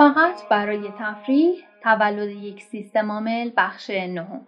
فقط 0.00 0.48
برای 0.48 0.92
تفریح 0.98 1.54
تولد 1.82 2.28
یک 2.28 2.62
سیستم 2.62 3.12
عامل 3.12 3.50
بخش 3.56 3.90
نهم 3.90 4.46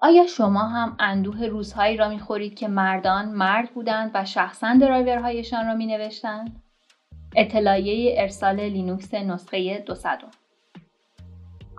آیا 0.00 0.26
شما 0.26 0.60
هم 0.60 0.96
اندوه 0.98 1.46
روزهایی 1.46 1.96
را 1.96 2.08
می‌خورید 2.08 2.54
که 2.54 2.68
مردان 2.68 3.28
مرد 3.28 3.70
بودند 3.70 4.10
و 4.14 4.24
شخصا 4.24 4.74
درایورهایشان 4.80 5.66
را 5.66 5.74
می 5.74 5.86
نوشتند؟ 5.86 6.62
اطلاعیه 7.36 8.22
ارسال 8.22 8.60
لینوکس 8.60 9.14
نسخه 9.14 9.78
دو 9.78 9.94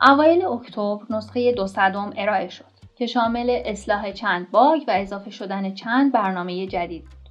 اوایل 0.01 0.45
اکتبر 0.45 1.05
نسخه 1.09 1.51
دو 1.51 1.67
ارائه 2.17 2.49
شد 2.49 2.65
که 2.95 3.05
شامل 3.05 3.61
اصلاح 3.65 4.11
چند 4.11 4.51
باگ 4.51 4.81
و 4.87 4.91
اضافه 4.91 5.31
شدن 5.31 5.73
چند 5.73 6.11
برنامه 6.11 6.67
جدید 6.67 7.03
بود. 7.03 7.29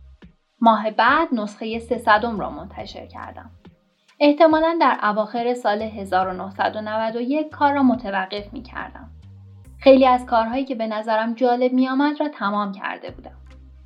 ماه 0.60 0.90
بعد 0.90 1.28
نسخه 1.32 1.78
300 1.78 2.24
را 2.24 2.50
منتشر 2.50 3.06
کردم. 3.06 3.50
احتمالا 4.20 4.78
در 4.80 4.98
اواخر 5.02 5.54
سال 5.54 5.82
1991 5.82 7.48
کار 7.48 7.72
را 7.72 7.82
متوقف 7.82 8.52
می 8.52 8.62
کردم. 8.62 9.10
خیلی 9.80 10.06
از 10.06 10.26
کارهایی 10.26 10.64
که 10.64 10.74
به 10.74 10.86
نظرم 10.86 11.34
جالب 11.34 11.72
می 11.72 11.88
آمد 11.88 12.20
را 12.20 12.28
تمام 12.28 12.72
کرده 12.72 13.10
بودم. 13.10 13.36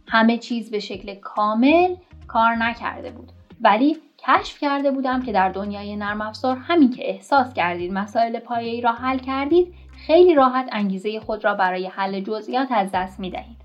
همه 0.08 0.38
چیز 0.38 0.70
به 0.70 0.78
شکل 0.78 1.14
کامل 1.14 1.94
کار 2.28 2.54
نکرده 2.54 3.10
بود 3.10 3.32
ولی 3.60 3.96
کشف 4.18 4.58
کرده 4.58 4.90
بودم 4.90 5.22
که 5.22 5.32
در 5.32 5.48
دنیای 5.48 5.96
نرم 5.96 6.20
افزار 6.20 6.56
همین 6.56 6.90
که 6.90 7.10
احساس 7.10 7.54
کردید 7.54 7.92
مسائل 7.92 8.38
پایه‌ای 8.38 8.80
را 8.80 8.92
حل 8.92 9.18
کردید 9.18 9.74
خیلی 10.06 10.34
راحت 10.34 10.68
انگیزه 10.72 11.20
خود 11.20 11.44
را 11.44 11.54
برای 11.54 11.86
حل 11.86 12.20
جزئیات 12.20 12.68
از 12.72 12.90
دست 12.92 13.20
می 13.20 13.30
دهید. 13.30 13.60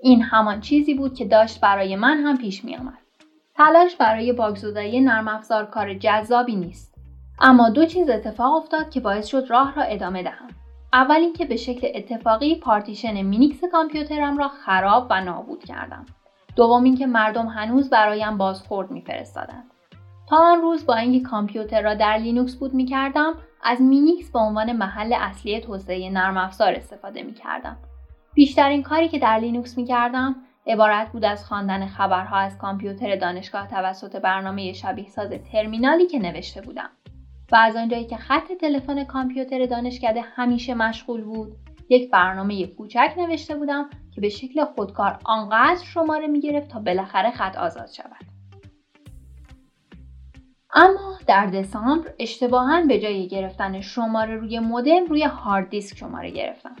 این 0.00 0.22
همان 0.22 0.60
چیزی 0.60 0.94
بود 0.94 1.14
که 1.14 1.24
داشت 1.24 1.60
برای 1.60 1.96
من 1.96 2.18
هم 2.18 2.38
پیش 2.38 2.64
می 2.64 2.76
آمد. 2.76 2.99
تلاش 3.60 3.96
برای 3.96 4.32
باگزدایی 4.32 5.00
نرم 5.00 5.28
افزار 5.28 5.66
کار 5.66 5.94
جذابی 5.94 6.56
نیست. 6.56 6.94
اما 7.40 7.70
دو 7.70 7.86
چیز 7.86 8.10
اتفاق 8.10 8.54
افتاد 8.54 8.90
که 8.90 9.00
باعث 9.00 9.26
شد 9.26 9.46
راه 9.48 9.74
را 9.74 9.82
ادامه 9.82 10.22
دهم. 10.22 10.48
اول 10.92 11.16
اینکه 11.16 11.44
به 11.44 11.56
شکل 11.56 11.88
اتفاقی 11.94 12.54
پارتیشن 12.54 13.22
مینیکس 13.22 13.64
کامپیوترم 13.72 14.38
را 14.38 14.48
خراب 14.48 15.06
و 15.10 15.24
نابود 15.24 15.64
کردم. 15.64 16.06
دوم 16.56 16.84
اینکه 16.84 17.06
مردم 17.06 17.46
هنوز 17.46 17.90
برایم 17.90 18.38
بازخورد 18.38 18.90
میفرستادند. 18.90 19.70
تا 20.28 20.36
آن 20.36 20.60
روز 20.60 20.86
با 20.86 20.94
اینکه 20.94 21.28
کامپیوتر 21.28 21.82
را 21.82 21.94
در 21.94 22.16
لینوکس 22.16 22.56
boot 22.56 22.74
می‌کردم 22.74 23.34
از 23.62 23.80
مینیکس 23.80 24.32
به 24.32 24.38
عنوان 24.38 24.72
محل 24.72 25.12
اصلی 25.12 25.60
توسعه 25.60 26.10
نرم 26.10 26.36
افزار 26.36 26.72
استفاده 26.72 27.22
می‌کردم. 27.22 27.76
بیشترین 28.34 28.82
کاری 28.82 29.08
که 29.08 29.18
در 29.18 29.38
لینوکس 29.38 29.78
می‌کردم 29.78 30.36
عبارت 30.72 31.12
بود 31.12 31.24
از 31.24 31.44
خواندن 31.44 31.86
خبرها 31.86 32.36
از 32.36 32.58
کامپیوتر 32.58 33.16
دانشگاه 33.16 33.66
توسط 33.66 34.16
برنامه 34.16 34.72
شبیه 34.72 35.08
ساز 35.08 35.30
ترمینالی 35.52 36.06
که 36.06 36.18
نوشته 36.18 36.60
بودم. 36.60 36.90
و 37.52 37.56
از 37.56 37.76
آنجایی 37.76 38.04
که 38.04 38.16
خط 38.16 38.52
تلفن 38.60 39.04
کامپیوتر 39.04 39.66
دانشکده 39.66 40.20
همیشه 40.20 40.74
مشغول 40.74 41.24
بود 41.24 41.56
یک 41.88 42.10
برنامه 42.10 42.66
کوچک 42.66 43.14
نوشته 43.16 43.56
بودم 43.56 43.90
که 44.14 44.20
به 44.20 44.28
شکل 44.28 44.64
خودکار 44.64 45.18
آنقدر 45.24 45.84
شماره 45.84 46.26
می‌گرفت 46.26 46.68
تا 46.68 46.80
بالاخره 46.80 47.30
خط 47.30 47.56
آزاد 47.56 47.88
شود 47.88 48.30
اما 50.74 51.18
در 51.26 51.46
دسامبر 51.46 52.14
اشتباها 52.18 52.82
به 52.86 53.00
جای 53.00 53.28
گرفتن 53.28 53.80
شماره 53.80 54.36
روی 54.36 54.58
مودم 54.58 55.04
روی 55.08 55.22
هارد 55.22 55.68
دیسک 55.68 55.96
شماره 55.96 56.30
گرفتم 56.30 56.76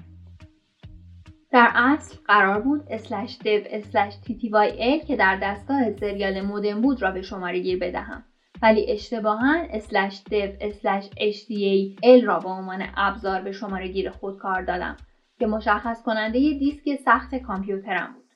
در 1.52 1.70
اصل 1.74 2.16
قرار 2.24 2.60
بود 2.60 2.84
slash 2.90 3.38
dev 3.38 3.66
slash 3.70 4.14
tty1 4.14 5.06
که 5.06 5.16
در 5.16 5.38
دستگاه 5.42 5.92
سریال 5.92 6.40
مودم 6.40 6.80
بود 6.80 7.02
را 7.02 7.10
به 7.10 7.22
شماره 7.22 7.58
گیر 7.58 7.78
بدهم 7.78 8.24
ولی 8.62 8.86
اشتباها 8.90 9.56
slash 9.70 10.22
dev 10.30 10.56
slash 10.60 11.10
hda1 11.10 12.24
را 12.24 12.38
به 12.38 12.48
عنوان 12.48 12.82
ابزار 12.96 13.40
به 13.42 13.52
شماره 13.52 13.88
گیر 13.88 14.10
خودکار 14.10 14.62
دادم 14.62 14.96
که 15.38 15.46
مشخص 15.46 16.02
کننده 16.02 16.38
دیسک 16.38 17.00
سخت 17.04 17.34
کامپیوترم 17.34 18.12
بود. 18.14 18.30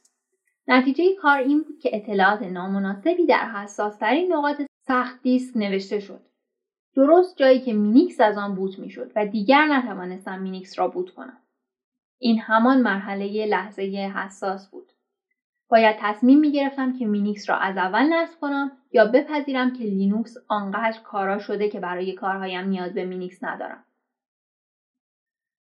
نتیجه 0.68 1.04
کار 1.22 1.38
این 1.38 1.62
بود 1.62 1.78
که 1.78 1.90
اطلاعات 1.92 2.42
نامناسبی 2.42 3.26
در 3.26 3.50
حساسترین 3.50 4.32
نقاط 4.32 4.56
سخت 4.86 5.22
دیسک 5.22 5.56
نوشته 5.56 6.00
شد. 6.00 6.20
درست 6.96 7.36
جایی 7.36 7.60
که 7.60 7.72
مینیکس 7.72 8.20
از 8.20 8.38
آن 8.38 8.54
boot 8.54 8.78
می‌شد 8.78 9.12
و 9.16 9.26
دیگر 9.26 9.66
نتوانستم 9.66 10.42
مینیکس 10.42 10.78
را 10.78 10.88
boot 10.88 11.10
کنم. 11.10 11.43
این 12.24 12.38
همان 12.38 12.82
مرحله 12.82 13.46
لحظه 13.46 13.82
حساس 14.16 14.70
بود. 14.70 14.92
باید 15.68 15.96
تصمیم 15.98 16.38
می 16.40 16.52
گرفتم 16.52 16.98
که 16.98 17.06
مینیکس 17.06 17.50
را 17.50 17.56
از 17.56 17.76
اول 17.76 18.12
نصب 18.12 18.40
کنم 18.40 18.72
یا 18.92 19.04
بپذیرم 19.04 19.72
که 19.72 19.84
لینوکس 19.84 20.34
آنقدر 20.48 21.00
کارا 21.04 21.38
شده 21.38 21.68
که 21.68 21.80
برای 21.80 22.12
کارهایم 22.12 22.68
نیاز 22.68 22.94
به 22.94 23.04
مینیکس 23.04 23.44
ندارم. 23.44 23.84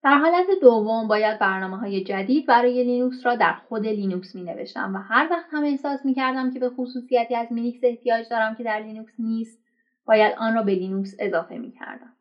در 0.03 0.17
حالت 0.17 0.47
دوم 0.61 1.07
باید 1.07 1.39
برنامه 1.39 1.77
های 1.77 2.03
جدید 2.03 2.45
برای 2.45 2.83
لینوکس 2.83 3.25
را 3.25 3.35
در 3.35 3.53
خود 3.53 3.85
لینوکس 3.87 4.35
می 4.35 4.43
نوشتم 4.43 4.95
و 4.95 4.97
هر 4.97 5.27
وقت 5.31 5.47
هم 5.51 5.63
احساس 5.63 6.05
می 6.05 6.13
کردم 6.13 6.53
که 6.53 6.59
به 6.59 6.69
خصوصیتی 6.69 7.35
از 7.35 7.51
مینیکس 7.51 7.79
احتیاج 7.83 8.29
دارم 8.29 8.55
که 8.55 8.63
در 8.63 8.79
لینوکس 8.79 9.13
نیست 9.19 9.63
باید 10.05 10.35
آن 10.37 10.55
را 10.55 10.63
به 10.63 10.75
لینوکس 10.75 11.15
اضافه 11.19 11.57
می 11.57 11.71
کردم. 11.71 12.14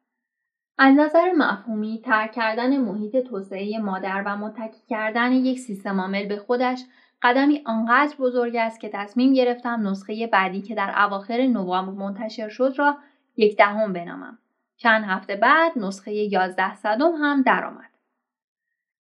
از 0.79 0.95
نظر 0.97 1.33
مفهومی 1.33 2.03
ترک 2.05 2.33
کردن 2.33 2.77
محیط 2.77 3.17
توسعه 3.17 3.79
مادر 3.79 4.23
و 4.27 4.37
متکی 4.37 4.81
کردن 4.89 5.33
یک 5.33 5.59
سیستم 5.59 6.01
عامل 6.01 6.27
به 6.27 6.37
خودش 6.37 6.85
قدمی 7.23 7.63
آنقدر 7.67 8.17
بزرگ 8.19 8.57
است 8.57 8.81
که 8.81 8.89
تصمیم 8.89 9.33
گرفتم 9.33 9.89
نسخه 9.89 10.27
بعدی 10.27 10.63
که 10.63 10.75
در 10.75 10.95
اواخر 10.99 11.47
نوامبر 11.47 11.93
منتشر 11.93 12.49
شد 12.49 12.75
را 12.77 12.97
یک 13.37 13.57
دهم 13.57 13.93
بنامم. 13.93 14.39
چند 14.77 15.05
هفته 15.05 15.37
بعد 15.37 15.79
نسخه 15.79 16.13
11 16.13 16.75
صدم 16.75 17.13
هم 17.13 17.43
درآمد. 17.43 17.91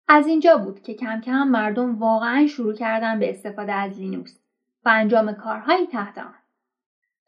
از 0.08 0.26
اینجا 0.26 0.56
بود 0.56 0.82
که 0.82 0.94
کم 0.94 1.20
کم 1.20 1.48
مردم 1.48 1.98
واقعا 1.98 2.46
شروع 2.46 2.74
کردن 2.74 3.18
به 3.18 3.30
استفاده 3.30 3.72
از 3.72 3.98
لینوکس 3.98 4.40
و 4.84 4.88
انجام 4.88 5.32
کارهایی 5.32 5.86
تحت 5.86 6.18
آن. 6.18 6.34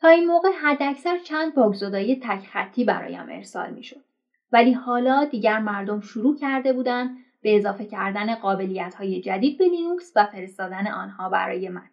تا 0.00 0.08
این 0.08 0.26
موقع 0.26 0.48
حداکثر 0.62 1.18
چند 1.18 1.54
باگزدایی 1.54 2.20
تک 2.22 2.46
خطی 2.46 2.84
برایم 2.84 3.28
ارسال 3.28 3.70
می‌شد. 3.70 4.04
ولی 4.52 4.72
حالا 4.72 5.24
دیگر 5.24 5.58
مردم 5.58 6.00
شروع 6.00 6.38
کرده 6.38 6.72
بودند 6.72 7.18
به 7.42 7.56
اضافه 7.56 7.84
کردن 7.84 8.34
قابلیت 8.34 8.94
های 8.94 9.20
جدید 9.20 9.58
به 9.58 9.64
لینوکس 9.64 10.12
و 10.16 10.26
فرستادن 10.26 10.86
آنها 10.86 11.28
برای 11.28 11.68
من. 11.68 11.90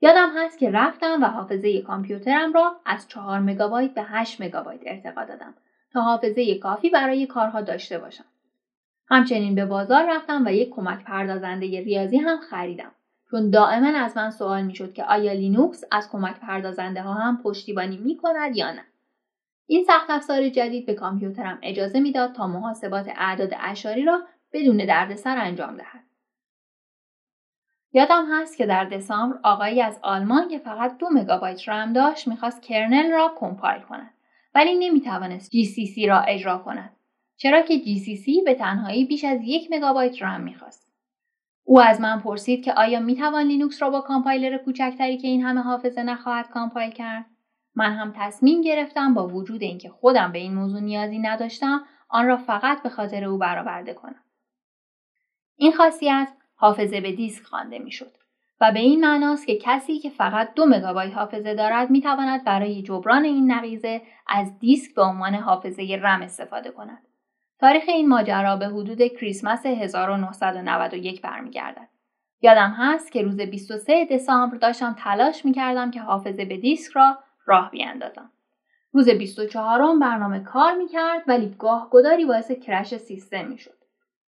یادم 0.00 0.30
هست 0.36 0.58
که 0.58 0.70
رفتم 0.70 1.22
و 1.22 1.26
حافظه 1.26 1.80
کامپیوترم 1.80 2.52
را 2.52 2.76
از 2.86 3.08
4 3.08 3.40
مگابایت 3.40 3.94
به 3.94 4.02
8 4.02 4.40
مگابایت 4.40 4.80
ارتقا 4.86 5.24
دادم 5.24 5.54
تا 5.92 6.00
حافظه 6.00 6.58
کافی 6.58 6.90
برای 6.90 7.26
کارها 7.26 7.60
داشته 7.60 7.98
باشم. 7.98 8.24
همچنین 9.08 9.54
به 9.54 9.64
بازار 9.64 10.16
رفتم 10.16 10.42
و 10.46 10.52
یک 10.52 10.70
کمک 10.70 11.04
پردازنده 11.04 11.66
ریاضی 11.66 12.16
هم 12.16 12.38
خریدم 12.38 12.92
چون 13.30 13.50
دائما 13.50 13.98
از 13.98 14.16
من 14.16 14.30
سوال 14.30 14.62
می‌شد 14.62 14.92
که 14.92 15.04
آیا 15.04 15.32
لینوکس 15.32 15.84
از 15.92 16.10
کمک 16.10 16.40
پردازنده 16.40 17.02
ها 17.02 17.14
هم 17.14 17.42
پشتیبانی 17.42 17.96
می 17.96 18.16
کند 18.16 18.56
یا 18.56 18.72
نه. 18.72 18.84
این 19.66 19.84
سخت 19.84 20.10
افزار 20.10 20.48
جدید 20.48 20.86
به 20.86 20.94
کامپیوترم 20.94 21.58
اجازه 21.62 22.00
می‌داد 22.00 22.32
تا 22.32 22.46
محاسبات 22.46 23.08
اعداد 23.16 23.50
اعشاری 23.60 24.04
را 24.04 24.22
بدون 24.52 24.76
دردسر 24.76 25.38
انجام 25.38 25.76
دهد. 25.76 26.04
یادم 27.92 28.26
هست 28.32 28.56
که 28.56 28.66
در 28.66 28.84
دسامبر 28.84 29.38
آقایی 29.42 29.82
از 29.82 29.98
آلمان 30.02 30.48
که 30.48 30.58
فقط 30.58 30.98
دو 30.98 31.06
مگابایت 31.12 31.68
رم 31.68 31.92
داشت 31.92 32.28
می‌خواست 32.28 32.62
kernel 32.62 33.10
را 33.10 33.34
compile 33.38 33.80
کند 33.80 34.14
ولی 34.54 34.74
نمی‌توانست 34.78 35.50
GCC 35.50 36.08
را 36.08 36.20
اجرا 36.20 36.58
کند 36.58 36.96
چرا 37.36 37.62
که 37.62 37.78
GCC 37.78 38.44
به 38.44 38.54
تنهایی 38.54 39.04
بیش 39.04 39.24
از 39.24 39.40
یک 39.42 39.68
مگابایت 39.70 40.22
رم 40.22 40.40
می‌خواست 40.40 40.88
او 41.64 41.80
از 41.80 42.00
من 42.00 42.20
پرسید 42.20 42.64
که 42.64 42.72
آیا 42.72 43.00
می‌توان 43.00 43.46
لینوکس 43.46 43.82
را 43.82 43.90
با 43.90 44.00
کامپایلر 44.00 44.58
کوچکتری 44.58 45.18
که 45.18 45.28
این 45.28 45.42
همه 45.42 45.60
حافظه 45.60 46.02
نخواهد 46.02 46.48
compile 46.48 46.90
کرد 46.90 47.26
من 47.76 47.92
هم 47.92 48.12
تصمیم 48.16 48.60
گرفتم 48.60 49.14
با 49.14 49.28
وجود 49.28 49.62
اینکه 49.62 49.88
خودم 49.88 50.32
به 50.32 50.38
این 50.38 50.54
موضوع 50.54 50.80
نیازی 50.80 51.18
نداشتم 51.18 51.84
آن 52.08 52.26
را 52.26 52.36
فقط 52.36 52.82
به 52.82 52.88
خاطر 52.88 53.24
او 53.24 53.38
برآورده 53.38 53.94
کنم 53.94 54.22
این 55.56 55.72
خاصیت 55.72 56.28
حافظه 56.54 57.00
به 57.00 57.12
دیسک 57.12 57.44
خوانده 57.44 57.78
می‌شد 57.78 58.12
و 58.60 58.72
به 58.72 58.80
این 58.80 59.00
معناست 59.00 59.46
که 59.46 59.58
کسی 59.62 59.98
که 59.98 60.10
فقط 60.10 60.54
دو 60.54 60.66
مگابایت 60.66 61.14
حافظه 61.14 61.54
دارد 61.54 61.90
می‌تواند 61.90 62.44
برای 62.44 62.82
جبران 62.82 63.24
این 63.24 63.52
نقیصه 63.52 64.02
از 64.28 64.58
دیسک 64.58 64.94
به 64.94 65.02
عنوان 65.02 65.34
حافظه 65.34 65.98
رم 66.02 66.22
استفاده 66.22 66.70
کند. 66.70 67.02
تاریخ 67.60 67.84
این 67.88 68.08
ماجرا 68.08 68.56
به 68.56 68.66
حدود 68.66 69.06
کریسمس 69.06 69.66
1991 69.66 71.22
برمیگردد. 71.22 71.88
یادم 72.42 72.70
هست 72.70 73.12
که 73.12 73.22
روز 73.22 73.40
23 73.40 74.04
دسامبر 74.10 74.56
داشتم 74.56 74.96
تلاش 74.98 75.44
می‌کردم 75.44 75.90
که 75.90 76.00
حافظه 76.00 76.44
به 76.44 76.56
دیسک 76.56 76.92
را 76.92 77.18
راه 77.46 77.70
بیاندازم. 77.70 78.30
روز 78.92 79.08
24 79.08 79.98
برنامه 79.98 80.40
کار 80.40 80.74
می‌کرد 80.74 81.22
ولی 81.26 81.54
گاه 81.58 81.88
گداری 81.90 82.24
باعث 82.24 82.50
کرش 82.50 82.96
سیستم 82.96 83.46
می‌شد. 83.48 83.76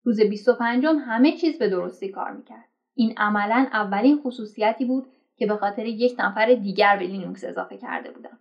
روز 0.04 0.22
25 0.22 0.86
همه 0.86 1.32
چیز 1.38 1.60
به 1.60 1.70
درستی 1.70 2.10
کار 2.10 2.32
می‌کرد. 2.32 2.70
این 2.96 3.14
عملا 3.18 3.68
اولین 3.74 4.22
خصوصیتی 4.22 4.86
بود 4.86 5.08
که 5.36 5.46
به 5.46 5.56
خاطر 5.58 5.86
یک 5.86 6.16
نفر 6.20 6.54
دیگر 6.54 6.98
به 6.98 7.08
لینوکس 7.08 7.44
اضافه 7.44 7.78
کرده 7.78 8.12
بودم. 8.12 8.40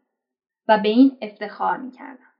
و 0.69 0.79
به 0.79 0.89
این 0.89 1.19
افتخار 1.23 1.77
می‌کردم. 1.77 2.33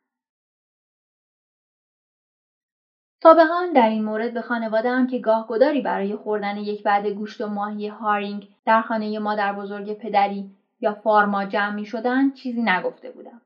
تا 3.21 3.35
به 3.35 3.45
در 3.75 3.89
این 3.89 4.05
مورد 4.05 4.35
به 4.35 4.41
خانواده 4.41 4.91
هم 4.91 5.07
که 5.07 5.19
گاه 5.19 5.47
گداری 5.49 5.81
برای 5.81 6.17
خوردن 6.17 6.57
یک 6.57 6.83
وعده 6.83 7.07
گوشت 7.07 7.41
و 7.41 7.47
ماهی 7.47 7.89
هارینگ 7.89 8.49
در 8.65 8.83
خانه 8.83 9.19
مادر 9.19 9.53
بزرگ 9.53 9.99
پدری 9.99 10.51
یا 10.83 10.95
فارمور 10.95 11.45
جمع 11.45 11.75
می 11.75 11.87
شدن 11.87 12.31
چیزی 12.31 12.63
نگفته 12.63 13.11
بودم. 13.11 13.41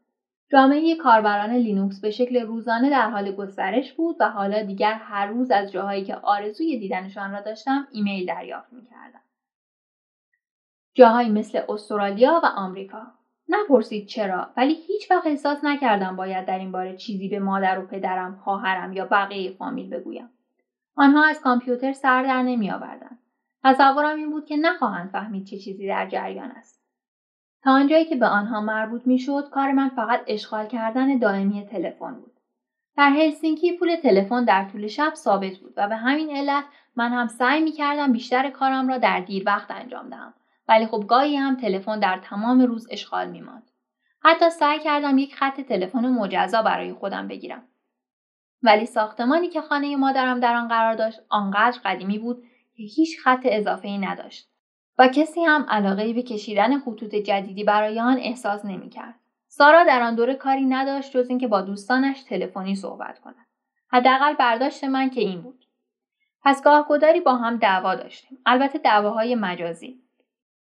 جامعه 0.53 0.97
کاربران 0.97 1.51
لینوکس 1.51 2.01
به 2.01 2.11
شکل 2.11 2.41
روزانه 2.41 2.91
در 2.91 3.11
حال 3.11 3.33
گسترش 3.33 3.93
بود 3.93 4.17
و 4.21 4.31
حالا 4.31 4.63
دیگر 4.63 4.95
هر 4.95 5.27
روز 5.27 5.51
از 5.51 5.73
جاهایی 5.73 6.05
که 6.05 6.15
آرزوی 6.15 6.79
دیدنشان 6.79 7.33
را 7.33 7.41
داشتم 7.41 7.89
ایمیل 7.93 8.27
دریافت 8.27 8.73
می 8.73 8.87
کردم. 8.87 9.21
جاهایی 10.95 11.31
مثل 11.31 11.61
استرالیا 11.69 12.41
و 12.45 12.47
آمریکا. 12.47 13.03
نپرسید 13.49 14.07
چرا 14.07 14.51
ولی 14.57 14.75
هیچ 14.75 15.11
وقت 15.11 15.27
احساس 15.27 15.65
نکردم 15.65 16.17
باید 16.17 16.47
در 16.47 16.59
این 16.59 16.73
باره 16.73 16.97
چیزی 16.97 17.29
به 17.29 17.39
مادر 17.39 17.79
و 17.79 17.87
پدرم، 17.87 18.37
خواهرم 18.37 18.93
یا 18.93 19.07
بقیه 19.07 19.51
فامیل 19.51 19.91
بگویم. 19.91 20.29
آنها 20.97 21.25
از 21.25 21.41
کامپیوتر 21.41 21.93
سر 21.93 22.23
در 22.23 22.43
نمی 22.43 22.71
آوردن. 22.71 23.19
تصورم 23.65 24.17
این 24.17 24.31
بود 24.31 24.47
که 24.47 24.57
نخواهند 24.57 25.11
فهمید 25.11 25.47
چه 25.47 25.59
چیزی 25.59 25.87
در 25.87 26.09
جریان 26.09 26.51
است. 26.51 26.76
تا 27.67 27.73
آنجایی 27.73 28.05
که 28.05 28.17
به 28.17 28.27
آنها 28.27 28.61
مربوط 28.61 29.07
می‌شد 29.07 29.49
کار 29.51 29.73
من 29.73 29.89
فقط 29.89 30.21
اشغال 30.27 30.67
کردن 30.67 31.19
دائمی 31.19 31.67
تلفن 31.67 32.15
بود. 32.15 32.33
در 32.97 33.11
هلسینکی 33.11 33.77
پول 33.77 33.97
تلفن 33.97 34.45
در 34.45 34.65
طول 34.65 34.87
شب 34.87 35.13
ثابت 35.15 35.57
بود 35.57 35.75
و 35.77 35.89
به 35.89 35.97
همین 35.97 36.37
علت 36.37 36.65
من 36.97 37.13
هم 37.13 37.27
سعی 37.27 37.63
می 37.63 37.73
کردم 37.73 38.13
بیشتر 38.13 38.51
کارم 38.51 38.89
را 38.89 38.99
در 38.99 39.21
دیر 39.21 39.43
وقت 39.47 39.71
انجام 39.71 40.09
دهم. 40.11 40.35
ولی 40.69 40.87
خب 40.87 41.05
گاهی 41.09 41.37
هم 41.37 41.57
تلفن 41.57 41.99
در 41.99 42.19
تمام 42.19 42.61
روز 42.61 42.89
اشغال 42.91 43.31
می 43.31 43.41
ماند. 43.41 43.71
حتی 44.23 44.51
سعی 44.51 44.79
کردم 44.79 45.19
یک 45.19 45.35
خط 45.35 45.61
تلفن 45.61 46.07
مجزا 46.09 46.63
برای 46.63 46.93
خودم 46.93 47.29
بگیرم. 47.29 47.63
ولی 48.63 48.87
ساختمانی 48.87 49.49
که 49.49 49.61
خانه 49.61 49.97
مادرم 49.97 50.41
در 50.41 50.57
آن 50.57 50.69
قرار 50.69 50.95
داشت 50.95 51.21
آنقدر 51.29 51.79
قدیمی 51.85 52.19
بود 52.19 52.43
که 52.77 52.83
هیچ 52.83 53.21
خط 53.21 53.43
اضافه 53.45 53.89
ای 53.89 53.99
نداشت. 53.99 54.56
و 54.99 55.09
کسی 55.09 55.45
هم 55.45 55.67
علاقه 55.69 56.13
به 56.13 56.23
کشیدن 56.23 56.79
خطوط 56.79 57.15
جدیدی 57.15 57.65
برای 57.65 58.01
آن 58.01 58.19
احساس 58.19 58.65
نمی‌کرد. 58.65 59.15
سارا 59.49 59.85
در 59.85 60.03
آن 60.03 60.15
دوره 60.15 60.35
کاری 60.35 60.65
نداشت 60.65 61.17
جز 61.17 61.29
اینکه 61.29 61.49
با 61.49 61.63
دوستانش 61.63 62.23
تلفنی 62.23 62.75
صحبت 62.75 63.19
کند. 63.19 63.47
حداقل 63.89 64.35
برداشت 64.35 64.85
من 64.85 65.11
که 65.11 65.21
این 65.21 65.43
بود. 65.43 65.65
پس 66.43 66.63
گاه 66.63 66.87
گداری 66.89 67.21
با 67.21 67.37
هم 67.37 67.57
دعوا 67.57 67.95
داشتیم. 67.95 68.39
البته 68.47 68.79
دعواهای 68.79 69.35
مجازی. 69.35 70.01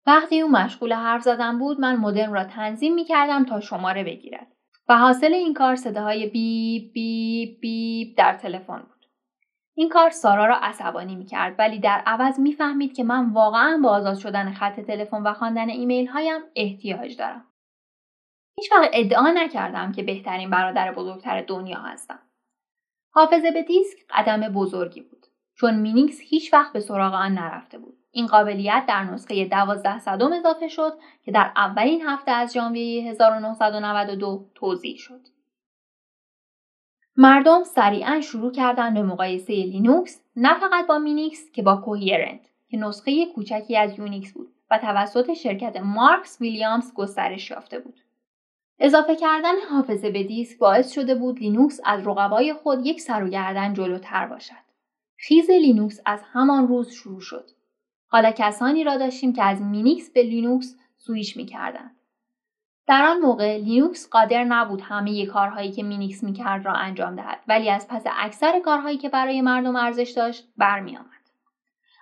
وقتی 0.07 0.41
او 0.41 0.51
مشغول 0.51 0.93
حرف 0.93 1.21
زدن 1.21 1.59
بود 1.59 1.79
من 1.79 1.95
مدرن 1.95 2.33
را 2.33 2.43
تنظیم 2.43 2.93
می 2.93 3.03
کردم 3.03 3.45
تا 3.45 3.59
شماره 3.59 4.03
بگیرد. 4.03 4.47
و 4.89 4.97
حاصل 4.97 5.33
این 5.33 5.53
کار 5.53 5.75
صداهای 5.75 6.27
بیب 6.27 6.93
بیب 6.93 7.59
بیب 7.61 8.17
در 8.17 8.33
تلفن 8.33 8.79
بود. 8.79 8.94
این 9.77 9.89
کار 9.89 10.09
سارا 10.09 10.45
را 10.45 10.55
عصبانی 10.55 11.15
می 11.15 11.25
کرد 11.25 11.55
ولی 11.59 11.79
در 11.79 12.03
عوض 12.05 12.39
می‌فهمید 12.39 12.95
که 12.95 13.03
من 13.03 13.29
واقعا 13.29 13.79
با 13.83 13.89
آزاد 13.89 14.17
شدن 14.17 14.53
خط 14.53 14.79
تلفن 14.79 15.23
و 15.23 15.33
خواندن 15.33 15.69
ایمیل 15.69 16.07
هایم 16.07 16.41
احتیاج 16.55 17.17
دارم. 17.17 17.45
هیچ 18.57 18.71
وقت 18.71 18.89
ادعا 18.93 19.31
نکردم 19.31 19.91
که 19.91 20.03
بهترین 20.03 20.49
برادر 20.49 20.93
بزرگتر 20.93 21.41
دنیا 21.41 21.79
هستم. 21.79 22.19
حافظه 23.11 23.51
به 23.51 23.63
دیسک 23.63 23.97
قدم 24.09 24.53
بزرگی 24.53 25.01
بود 25.01 25.25
چون 25.55 25.75
مینیکس 25.75 26.19
هیچ 26.21 26.53
وقت 26.53 26.73
به 26.73 26.79
سراغ 26.79 27.13
آن 27.13 27.33
نرفته 27.33 27.77
بود. 27.77 27.97
این 28.11 28.27
قابلیت 28.27 28.85
در 28.87 29.03
نسخه 29.03 29.45
12 29.45 29.99
صدم 29.99 30.33
اضافه 30.33 30.67
شد 30.67 30.93
که 31.23 31.31
در 31.31 31.51
اولین 31.55 32.01
هفته 32.01 32.31
از 32.31 32.53
ژانویه 32.53 33.09
1992 33.09 34.49
توزیع 34.55 34.97
شد. 34.97 35.34
مردم 37.17 37.63
سریعا 37.63 38.21
شروع 38.21 38.51
کردن 38.51 38.93
به 38.93 39.03
مقایسه 39.03 39.53
لینوکس 39.53 40.21
نه 40.35 40.59
فقط 40.59 40.87
با 40.87 40.99
مینیکس 40.99 41.51
که 41.51 41.61
با 41.61 41.75
کوهیرنت 41.75 42.39
که 42.69 42.77
نسخه 42.77 43.25
کوچکی 43.25 43.77
از 43.77 43.99
یونیکس 43.99 44.33
بود 44.33 44.53
و 44.71 44.77
توسط 44.77 45.33
شرکت 45.33 45.77
مارکس 45.77 46.41
ویلیامز 46.41 46.93
گسترش 46.93 47.49
یافته 47.51 47.79
بود. 47.79 47.99
اضافه 48.79 49.15
کردن 49.15 49.53
حافظه 49.69 50.09
به 50.09 50.23
دیسک 50.23 50.57
باعث 50.57 50.91
شده 50.91 51.15
بود 51.15 51.39
لینوکس 51.39 51.79
از 51.85 52.07
رقبای 52.07 52.53
خود 52.53 52.85
یک 52.85 53.01
سر 53.01 53.23
و 53.23 53.29
گردن 53.29 53.73
جلوتر 53.73 54.27
باشد. 54.27 54.65
خیز 55.17 55.49
لینوکس 55.49 56.01
از 56.05 56.21
همان 56.31 56.67
روز 56.67 56.91
شروع 56.91 57.21
شد. 57.21 57.49
حالا 58.07 58.31
کسانی 58.31 58.83
را 58.83 58.97
داشتیم 58.97 59.33
که 59.33 59.43
از 59.43 59.61
مینیکس 59.61 60.09
به 60.09 60.23
لینوکس 60.23 60.75
سویش 60.97 61.37
می‌کردند. 61.37 61.94
در 62.87 63.05
آن 63.05 63.19
موقع 63.19 63.57
لینوکس 63.57 64.09
قادر 64.09 64.43
نبود 64.43 64.81
همه 64.81 65.25
کارهایی 65.25 65.71
که 65.71 65.83
مینیکس 65.83 66.23
می‌کرد 66.23 66.65
را 66.65 66.73
انجام 66.73 67.15
دهد 67.15 67.39
ولی 67.47 67.69
از 67.69 67.87
پس 67.87 68.03
اکثر 68.17 68.59
کارهایی 68.59 68.97
که 68.97 69.09
برای 69.09 69.41
مردم 69.41 69.75
ارزش 69.75 70.13
داشت 70.15 70.47
برمیآمد. 70.57 71.07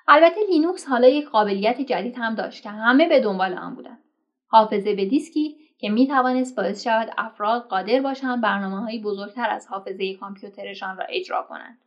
البته 0.07 0.35
لینوکس 0.49 0.87
حالا 0.87 1.07
یک 1.07 1.29
قابلیت 1.29 1.81
جدید 1.81 2.15
هم 2.17 2.35
داشت 2.35 2.63
که 2.63 2.69
همه 2.69 3.09
به 3.09 3.19
دنبال 3.19 3.53
آن 3.53 3.75
بودند. 3.75 3.99
حافظه 4.47 4.95
به 4.95 5.05
دیسکی 5.05 5.57
که 5.77 5.89
می 5.89 6.07
توانست 6.07 6.55
باعث 6.55 6.83
شود 6.83 7.13
افراد 7.17 7.67
قادر 7.67 8.01
باشند 8.01 8.41
برنامه 8.41 9.01
بزرگتر 9.01 9.49
از 9.49 9.67
حافظه 9.67 10.13
کامپیوترشان 10.13 10.97
را 10.97 11.05
اجرا 11.09 11.45
کنند. 11.49 11.77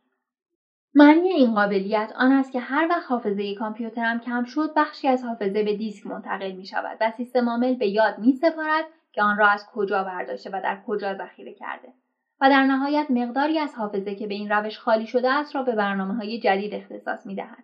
معنی 0.97 1.29
این 1.29 1.55
قابلیت 1.55 2.11
آن 2.15 2.31
است 2.31 2.51
که 2.51 2.59
هر 2.59 2.87
وقت 2.89 3.11
حافظه 3.11 3.55
کامپیوترم 3.55 4.19
کم 4.19 4.43
شد 4.43 4.73
بخشی 4.75 5.07
از 5.07 5.23
حافظه 5.23 5.63
به 5.63 5.77
دیسک 5.77 6.07
منتقل 6.07 6.51
می 6.51 6.65
شود 6.65 6.97
و 7.01 7.11
سیستم 7.11 7.49
عامل 7.49 7.75
به 7.75 7.87
یاد 7.87 8.19
می 8.19 8.33
سپارد 8.33 8.85
که 9.11 9.23
آن 9.23 9.37
را 9.37 9.47
از 9.47 9.65
کجا 9.73 10.03
برداشته 10.03 10.49
و 10.49 10.61
در 10.63 10.81
کجا 10.87 11.13
ذخیره 11.13 11.53
کرده 11.53 11.93
و 12.41 12.49
در 12.49 12.63
نهایت 12.63 13.05
مقداری 13.09 13.59
از 13.59 13.75
حافظه 13.75 14.15
که 14.15 14.27
به 14.27 14.33
این 14.33 14.49
روش 14.49 14.79
خالی 14.79 15.07
شده 15.07 15.31
است 15.31 15.55
را 15.55 15.63
به 15.63 15.75
برنامه 15.75 16.13
های 16.13 16.39
جدید 16.39 16.73
اختصاص 16.73 17.25
می 17.25 17.35
دهد. 17.35 17.63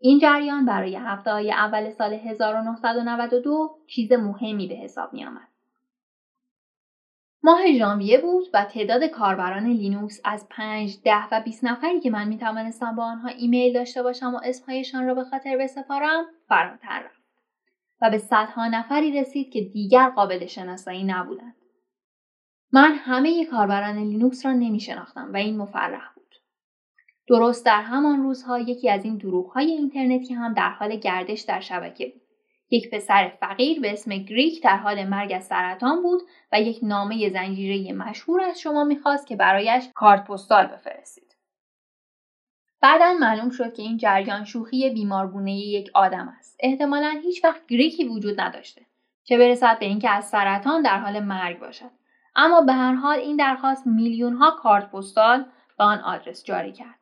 این 0.00 0.18
جریان 0.18 0.66
برای 0.66 0.96
هفته 0.96 1.30
های 1.30 1.52
اول 1.52 1.90
سال 1.90 2.12
1992 2.12 3.78
چیز 3.86 4.12
مهمی 4.12 4.66
به 4.66 4.74
حساب 4.74 5.12
می 5.12 5.24
آمد. 5.24 5.47
ماه 7.42 7.72
ژانویه 7.72 8.20
بود 8.20 8.44
و 8.54 8.64
تعداد 8.64 9.04
کاربران 9.04 9.66
لینوکس 9.66 10.20
از 10.24 10.48
5, 10.50 11.02
10 11.04 11.28
و 11.32 11.40
20 11.44 11.64
نفری 11.64 12.00
که 12.00 12.10
من 12.10 12.28
می 12.28 12.38
توانستم 12.38 12.96
با 12.96 13.04
آنها 13.04 13.28
ایمیل 13.28 13.72
داشته 13.72 14.02
باشم 14.02 14.34
و 14.34 14.40
اسمهایشان 14.44 15.06
را 15.06 15.14
به 15.14 15.24
خاطر 15.24 15.56
بسپارم 15.56 16.24
فراتر 16.48 17.02
رفت 17.04 17.18
و 18.02 18.10
به 18.10 18.18
صدها 18.18 18.68
نفری 18.68 19.20
رسید 19.20 19.52
که 19.52 19.60
دیگر 19.60 20.10
قابل 20.10 20.46
شناسایی 20.46 21.04
نبودند. 21.04 21.56
من 22.72 22.94
همه 22.94 23.46
کاربران 23.46 23.98
لینوکس 23.98 24.46
را 24.46 24.52
نمی 24.52 24.80
شناختم 24.80 25.32
و 25.32 25.36
این 25.36 25.56
مفرح 25.56 26.12
بود. 26.14 26.34
درست 27.28 27.66
در 27.66 27.82
همان 27.82 28.22
روزها 28.22 28.58
یکی 28.58 28.90
از 28.90 29.04
این 29.04 29.16
دروغهای 29.16 29.70
اینترنتی 29.70 30.34
هم 30.34 30.54
در 30.54 30.70
حال 30.70 30.96
گردش 30.96 31.40
در 31.40 31.60
شبکه 31.60 32.06
بود. 32.06 32.27
یک 32.70 32.90
پسر 32.90 33.32
فقیر 33.40 33.80
به 33.80 33.92
اسم 33.92 34.16
گریک 34.16 34.62
در 34.62 34.76
حال 34.76 35.04
مرگ 35.04 35.32
از 35.32 35.46
سرطان 35.46 36.02
بود 36.02 36.22
و 36.52 36.60
یک 36.60 36.78
نامه 36.82 37.30
زنجیره 37.30 37.92
مشهور 37.92 38.40
از 38.40 38.60
شما 38.60 38.84
می‌خواست 38.84 39.26
که 39.26 39.36
برایش 39.36 39.88
کارت 39.94 40.24
پستال 40.24 40.66
بفرستید. 40.66 41.36
بعدا 42.80 43.12
معلوم 43.20 43.50
شد 43.50 43.74
که 43.74 43.82
این 43.82 43.96
جریان 43.96 44.44
شوخی 44.44 44.90
بیمارگونه 44.90 45.52
یک 45.52 45.90
آدم 45.94 46.34
است. 46.38 46.56
احتمالا 46.60 47.20
هیچ 47.22 47.44
وقت 47.44 47.66
گریکی 47.66 48.04
وجود 48.04 48.40
نداشته. 48.40 48.82
چه 49.24 49.38
برسد 49.38 49.78
به 49.78 49.86
اینکه 49.86 50.10
از 50.10 50.28
سرطان 50.28 50.82
در 50.82 50.98
حال 50.98 51.20
مرگ 51.20 51.58
باشد. 51.58 51.90
اما 52.36 52.60
به 52.60 52.72
هر 52.72 52.94
حال 52.94 53.18
این 53.18 53.36
درخواست 53.36 53.86
میلیون 53.86 54.34
ها 54.34 54.50
کارت 54.50 54.90
پستال 54.90 55.44
به 55.78 55.84
آن 55.84 55.98
آدرس 55.98 56.44
جاری 56.44 56.72
کرد. 56.72 56.98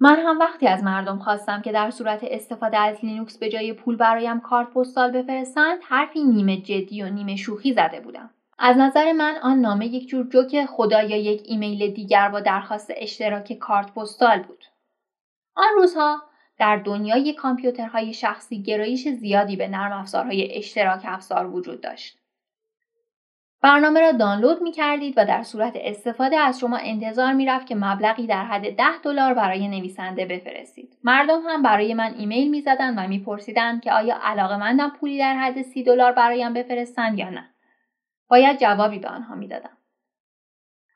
من 0.00 0.16
هم 0.26 0.38
وقتی 0.38 0.66
از 0.66 0.84
مردم 0.84 1.18
خواستم 1.18 1.62
که 1.62 1.72
در 1.72 1.90
صورت 1.90 2.20
استفاده 2.22 2.78
از 2.78 3.04
لینوکس 3.04 3.38
به 3.38 3.48
جای 3.48 3.72
پول 3.72 3.96
برایم 3.96 4.40
کارت 4.40 4.70
پستال 4.70 5.10
بفرستند 5.10 5.78
حرفی 5.82 6.24
نیمه 6.24 6.56
جدی 6.56 7.02
و 7.02 7.08
نیمه 7.08 7.36
شوخی 7.36 7.72
زده 7.72 8.00
بودم. 8.00 8.30
از 8.58 8.76
نظر 8.76 9.12
من 9.12 9.36
آن 9.42 9.60
نامه 9.60 9.86
یک 9.86 10.08
جور 10.08 10.26
جوک 10.26 10.64
خدایا 10.64 11.16
یک 11.16 11.42
ایمیل 11.44 11.94
دیگر 11.94 12.28
با 12.28 12.40
درخواست 12.40 12.92
اشتراک 12.96 13.52
کارت 13.52 13.94
پستال 13.94 14.42
بود. 14.42 14.64
آن 15.54 15.68
روزها 15.76 16.22
در 16.58 16.76
دنیای 16.76 17.32
کامپیوترهای 17.32 18.14
شخصی 18.14 18.62
گرایش 18.62 19.08
زیادی 19.08 19.56
به 19.56 19.68
نرم 19.68 19.92
افزارهای 19.92 20.56
اشتراک 20.58 21.02
افزار 21.04 21.46
وجود 21.46 21.80
داشت. 21.80 22.17
برنامه 23.62 24.00
را 24.00 24.12
دانلود 24.12 24.62
می 24.62 24.72
کردید 24.72 25.14
و 25.16 25.24
در 25.24 25.42
صورت 25.42 25.72
استفاده 25.76 26.36
از 26.36 26.60
شما 26.60 26.76
انتظار 26.76 27.32
می 27.32 27.46
رفت 27.46 27.66
که 27.66 27.74
مبلغی 27.74 28.26
در 28.26 28.44
حد 28.44 28.76
10 28.76 28.84
دلار 29.04 29.34
برای 29.34 29.68
نویسنده 29.68 30.26
بفرستید. 30.26 30.98
مردم 31.04 31.40
هم 31.46 31.62
برای 31.62 31.94
من 31.94 32.14
ایمیل 32.14 32.50
می 32.50 32.60
زدن 32.60 32.98
و 32.98 33.08
می 33.08 33.18
پرسیدن 33.18 33.80
که 33.80 33.92
آیا 33.92 34.18
علاقه 34.22 34.56
مندم 34.56 34.90
پولی 35.00 35.18
در 35.18 35.34
حد 35.34 35.62
30 35.62 35.82
دلار 35.82 36.12
برایم 36.12 36.54
بفرستند 36.54 37.18
یا 37.18 37.30
نه. 37.30 37.50
باید 38.28 38.60
جوابی 38.60 38.98
به 38.98 39.08
آنها 39.08 39.34
می 39.34 39.48
دادم. 39.48 39.78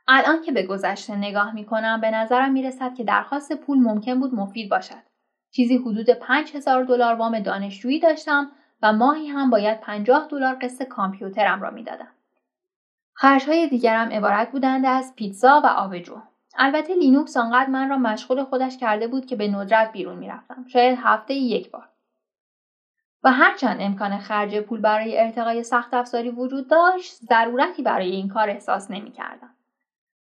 الان 0.08 0.42
که 0.42 0.52
به 0.52 0.62
گذشته 0.62 1.16
نگاه 1.16 1.54
می 1.54 1.64
کنم 1.64 2.00
به 2.00 2.10
نظرم 2.10 2.52
می 2.52 2.62
رسد 2.62 2.94
که 2.94 3.04
درخواست 3.04 3.52
پول 3.52 3.78
ممکن 3.78 4.20
بود 4.20 4.34
مفید 4.34 4.70
باشد. 4.70 5.02
چیزی 5.50 5.76
حدود 5.76 6.10
5000 6.10 6.84
دلار 6.84 7.14
وام 7.14 7.38
دانشجویی 7.38 8.00
داشتم 8.00 8.50
و 8.82 8.92
ماهی 8.92 9.26
هم 9.26 9.50
باید 9.50 9.80
50 9.80 10.28
دلار 10.30 10.54
قسط 10.54 10.84
کامپیوترم 10.84 11.62
را 11.62 11.70
می‌دادم. 11.70 12.08
خرجهای 13.14 13.68
دیگرم 13.68 14.08
عبارت 14.08 14.52
بودند 14.52 14.86
از 14.86 15.12
پیتزا 15.16 15.60
و 15.64 15.66
آبجو. 15.66 16.16
البته 16.58 16.94
لینوکس 16.94 17.36
آنقدر 17.36 17.70
من 17.70 17.88
را 17.88 17.98
مشغول 17.98 18.44
خودش 18.44 18.76
کرده 18.78 19.08
بود 19.08 19.26
که 19.26 19.36
به 19.36 19.48
ندرت 19.48 19.92
بیرون 19.92 20.18
می‌رفتم. 20.18 20.64
شاید 20.72 20.98
هفته 21.02 21.34
یک 21.34 21.70
بار. 21.70 21.88
و 23.24 23.32
هرچند 23.32 23.76
امکان 23.80 24.18
خرج 24.18 24.58
پول 24.58 24.80
برای 24.80 25.20
ارتقای 25.20 25.62
سخت 25.62 25.94
افزاری 25.94 26.30
وجود 26.30 26.68
داشت 26.68 27.14
ضرورتی 27.14 27.82
برای 27.82 28.10
این 28.10 28.28
کار 28.28 28.50
احساس 28.50 28.90
نمی‌کردم. 28.90 29.50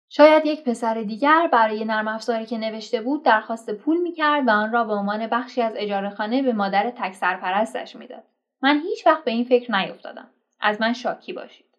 شاید 0.08 0.46
یک 0.46 0.64
پسر 0.64 0.94
دیگر 0.94 1.48
برای 1.52 1.84
نرم 1.84 2.08
افزاری 2.08 2.46
که 2.46 2.58
نوشته 2.58 3.00
بود 3.00 3.24
درخواست 3.24 3.70
پول 3.70 4.00
می‌کرد 4.00 4.48
و 4.48 4.50
آن 4.50 4.72
را 4.72 4.84
به 4.84 4.92
عنوان 4.92 5.26
بخشی 5.26 5.62
از 5.62 5.72
اجاره 5.76 6.10
خانه 6.10 6.42
به 6.42 6.52
مادر 6.52 6.90
تک 6.90 7.12
سرپرستش 7.14 7.96
می‌داد. 7.96 8.24
من 8.62 8.80
هیچ 8.80 9.06
وقت 9.06 9.24
به 9.24 9.30
این 9.30 9.44
فکر 9.44 9.76
نیفتادم. 9.76 10.30
از 10.60 10.80
من 10.80 10.92
شاکی 10.92 11.32
باشید. 11.32 11.71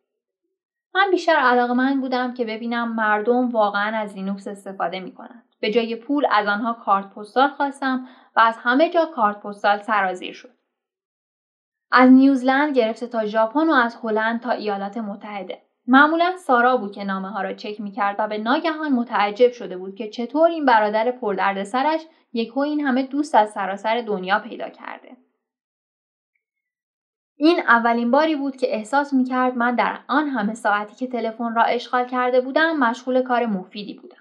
من 0.95 1.11
بیشتر 1.11 1.35
علاقه 1.35 1.73
من 1.73 2.01
بودم 2.01 2.33
که 2.33 2.45
ببینم 2.45 2.95
مردم 2.95 3.49
واقعا 3.49 3.97
از 3.97 4.15
لینوکس 4.15 4.47
استفاده 4.47 4.99
می‌کنند 4.99 5.43
به 5.59 5.71
جای 5.71 5.95
پول 5.95 6.25
از 6.31 6.47
آنها 6.47 6.73
کارت 6.73 7.09
پستال 7.09 7.47
خواستم 7.47 8.07
و 8.35 8.39
از 8.39 8.57
همه 8.57 8.89
جا 8.89 9.05
کارت 9.05 9.39
پستال 9.39 9.81
سرازیر 9.81 10.33
شد. 10.33 10.53
از 11.91 12.11
نیوزلند 12.11 12.75
گرفته 12.75 13.07
تا 13.07 13.25
ژاپن 13.25 13.69
و 13.69 13.73
از 13.73 13.97
هلند 14.03 14.41
تا 14.41 14.51
ایالات 14.51 14.97
متحده. 14.97 15.61
معمولا 15.87 16.33
سارا 16.37 16.77
بود 16.77 16.91
که 16.91 17.03
نامه 17.03 17.29
ها 17.29 17.41
را 17.41 17.53
چک 17.53 17.81
می 17.81 17.91
کرد 17.91 18.15
و 18.19 18.27
به 18.27 18.37
ناگهان 18.37 18.91
متعجب 18.91 19.51
شده 19.51 19.77
بود 19.77 19.95
که 19.95 20.09
چطور 20.09 20.49
این 20.49 20.65
برادر 20.65 21.11
پردرد 21.11 21.63
سرش 21.63 22.01
یکو 22.33 22.59
این 22.59 22.79
همه 22.79 23.03
دوست 23.03 23.35
از 23.35 23.51
سراسر 23.51 24.01
دنیا 24.01 24.39
پیدا 24.39 24.69
کرده. 24.69 25.17
این 27.37 27.59
اولین 27.59 28.11
باری 28.11 28.35
بود 28.35 28.55
که 28.55 28.75
احساس 28.75 29.13
می 29.13 29.23
کرد 29.23 29.57
من 29.57 29.75
در 29.75 29.99
آن 30.07 30.27
همه 30.29 30.53
ساعتی 30.53 30.95
که 30.95 31.07
تلفن 31.07 31.55
را 31.55 31.63
اشغال 31.63 32.05
کرده 32.05 32.41
بودم 32.41 32.77
مشغول 32.77 33.21
کار 33.21 33.45
مفیدی 33.45 33.93
بودم. 33.93 34.17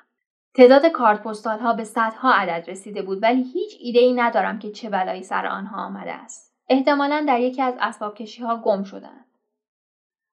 تعداد 0.54 0.86
کارت 0.86 1.22
پستال 1.22 1.58
ها 1.58 1.72
به 1.72 1.84
صدها 1.84 2.32
عدد 2.32 2.70
رسیده 2.70 3.02
بود 3.02 3.22
ولی 3.22 3.42
هیچ 3.42 3.76
ایده 3.80 3.98
ای 4.00 4.12
ندارم 4.12 4.58
که 4.58 4.70
چه 4.70 4.90
بلایی 4.90 5.22
سر 5.22 5.46
آنها 5.46 5.84
آمده 5.84 6.12
است. 6.12 6.54
احتمالا 6.68 7.24
در 7.28 7.40
یکی 7.40 7.62
از 7.62 7.74
اسباب 7.80 8.14
کشی 8.14 8.42
ها 8.42 8.56
گم 8.56 8.82
شدند. 8.82 9.24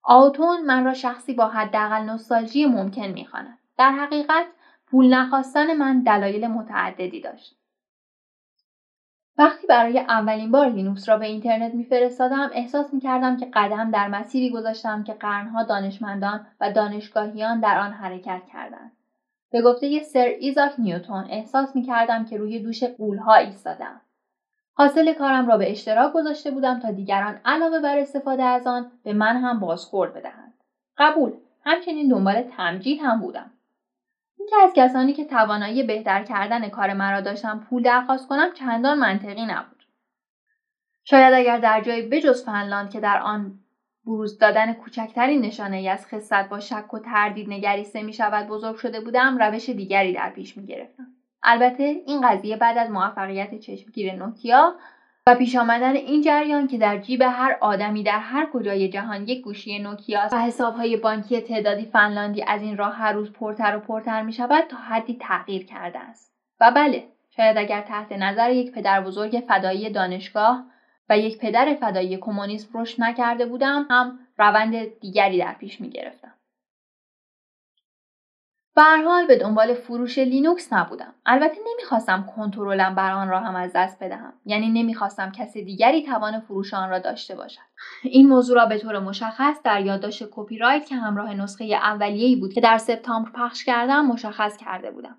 آوتون 0.03 0.65
من 0.65 0.86
را 0.86 0.93
شخصی 0.93 1.33
با 1.33 1.48
حداقل 1.48 2.01
نوستالژی 2.01 2.65
ممکن 2.65 3.07
می‌خواند 3.07 3.57
در 3.77 3.91
حقیقت 3.91 4.45
پول 4.88 5.13
نخواستن 5.13 5.74
من 5.74 6.03
دلایل 6.03 6.48
متعددی 6.48 7.21
داشت 7.21 7.59
وقتی 9.39 9.67
برای 9.67 10.00
اولین 10.00 10.51
بار 10.51 10.69
لینوکس 10.69 11.10
را 11.10 11.17
به 11.17 11.25
اینترنت 11.25 11.74
میفرستادم 11.74 12.50
احساس 12.53 12.93
می‌کردم 12.93 13.38
که 13.38 13.48
قدم 13.53 13.91
در 13.91 14.08
مسیری 14.08 14.50
گذاشتم 14.50 15.03
که 15.03 15.13
قرنها 15.13 15.63
دانشمندان 15.63 16.48
و 16.62 16.72
دانشگاهیان 16.72 17.60
در 17.60 17.79
آن 17.79 17.91
حرکت 17.91 18.41
کردند. 18.53 18.91
به 19.51 19.62
گفته 19.62 20.03
سر 20.03 20.34
ایزاک 20.39 20.72
نیوتون 20.77 21.25
احساس 21.29 21.75
می‌کردم 21.75 22.25
که 22.25 22.38
روی 22.38 22.60
دوش 22.60 22.84
غولها 22.84 23.36
ایستادم. 23.36 24.01
حاصل 24.74 25.13
کارم 25.13 25.48
را 25.48 25.58
به 25.58 25.72
اشتراک 25.72 26.13
گذاشته 26.13 26.51
بودم 26.51 26.79
تا 26.79 26.91
دیگران 26.91 27.39
علاوه 27.46 27.79
بر 27.79 28.00
استفاده 28.00 28.43
از 28.43 28.67
آن 28.67 28.91
به 29.03 29.13
من 29.13 29.38
هم 29.38 29.60
بازخورد 29.60 30.13
بدهند. 30.13 30.53
قبول 30.98 31.31
همچنین 31.65 32.08
دنبال 32.08 32.41
تمجید 32.41 33.00
هم 33.03 33.19
بودم. 33.19 33.51
اینکه 34.51 34.68
از 34.68 34.89
کسانی 34.89 35.13
که 35.13 35.25
توانایی 35.25 35.84
بهتر 35.84 36.24
کردن 36.24 36.70
کار 36.70 36.94
مرا 36.94 37.22
داشتم 37.22 37.60
پول 37.70 37.84
درخواست 37.84 38.27
کنم 38.27 38.53
چندان 38.53 39.00
منطقی 39.00 39.46
نبود 39.46 39.86
شاید 41.03 41.34
اگر 41.34 41.58
در 41.58 41.82
جایی 41.82 42.01
بجز 42.01 42.46
فنلاند 42.46 42.89
که 42.89 43.00
در 43.00 43.22
آن 43.22 43.60
بروز 44.06 44.38
دادن 44.38 44.74
کوچکترین 44.74 45.41
نشانه 45.41 45.77
ای 45.77 45.89
از 45.89 46.08
خصت 46.08 46.50
با 46.50 46.60
شک 46.60 46.94
و 46.94 47.00
تردید 47.00 47.50
نگریسته 47.50 48.01
می 48.01 48.13
شود 48.13 48.48
بزرگ 48.48 48.75
شده 48.75 49.01
بودم 49.01 49.38
روش 49.38 49.70
دیگری 49.70 50.13
در 50.13 50.29
پیش 50.29 50.58
می 50.58 50.65
گرفتم. 50.65 51.08
البته 51.44 51.84
این 51.84 52.29
قضیه 52.29 52.58
بعد 52.58 52.77
از 52.77 52.91
موفقیت 52.91 53.60
چشمگیر 53.60 54.13
نوکیا 54.13 54.75
و 55.29 55.36
پیش 55.36 55.55
آمدن 55.55 55.95
این 55.95 56.21
جریان 56.21 56.67
که 56.67 56.77
در 56.77 56.98
جیب 56.98 57.21
هر 57.21 57.57
آدمی 57.62 58.03
در 58.03 58.19
هر 58.19 58.48
کجای 58.53 58.89
جهان 58.89 59.27
یک 59.27 59.41
گوشی 59.41 59.79
نوکیا 59.79 60.29
و 60.31 60.41
حسابهای 60.41 60.98
بانکی 60.98 61.41
تعدادی 61.41 61.86
فنلاندی 61.86 62.43
از 62.48 62.62
این 62.62 62.77
راه 62.77 62.95
هر 62.95 63.13
روز 63.13 63.31
پرتر 63.31 63.77
و 63.77 63.79
پرتر 63.79 64.21
می 64.21 64.33
شود 64.33 64.63
تا 64.69 64.77
حدی 64.77 65.17
تغییر 65.21 65.65
کرده 65.65 66.00
است 66.00 66.33
و 66.59 66.71
بله 66.75 67.03
شاید 67.36 67.57
اگر 67.57 67.81
تحت 67.81 68.12
نظر 68.12 68.51
یک 68.51 68.71
پدر 68.71 69.01
بزرگ 69.01 69.43
فدایی 69.48 69.89
دانشگاه 69.89 70.65
و 71.09 71.17
یک 71.17 71.38
پدر 71.38 71.74
فدایی 71.81 72.17
کمونیسم 72.17 72.79
رشد 72.79 73.01
نکرده 73.01 73.45
بودم 73.45 73.88
هم 73.89 74.19
روند 74.38 75.00
دیگری 75.00 75.39
در 75.39 75.53
پیش 75.53 75.81
می 75.81 75.89
گرفتم. 75.89 76.33
به 78.76 78.84
حال 79.06 79.28
به 79.28 79.38
دنبال 79.38 79.74
فروش 79.74 80.18
لینوکس 80.18 80.74
نبودم. 80.74 81.14
البته 81.26 81.58
نمی‌خواستم 81.74 82.26
کنترلم 82.36 82.96
بر 82.96 83.12
آن 83.12 83.30
را 83.30 83.40
هم 83.40 83.56
از 83.56 83.72
دست 83.76 84.04
بدهم. 84.04 84.34
یعنی 84.46 84.70
نمی‌خواستم 84.70 85.32
کسی 85.32 85.64
دیگری 85.64 86.04
توان 86.04 86.40
فروش 86.40 86.74
آن 86.74 86.90
را 86.90 87.00
داشته 87.00 87.36
باشد. 87.36 87.62
این 88.04 88.30
موضوع 88.30 88.56
را 88.56 88.66
به 88.66 88.78
طور 88.78 89.00
مشخص 89.00 89.58
در 89.64 89.82
یادداشت 89.82 90.24
کپی 90.32 90.58
رایت 90.58 90.86
که 90.86 90.96
همراه 90.96 91.34
نسخه 91.34 91.66
اولیه‌ای 91.66 92.36
بود 92.36 92.54
که 92.54 92.62
در 92.62 92.78
سپتامبر 92.78 93.32
پخش 93.32 93.64
کردم 93.64 94.06
مشخص 94.06 94.58
کرده 94.58 94.92
بودم. 94.92 95.18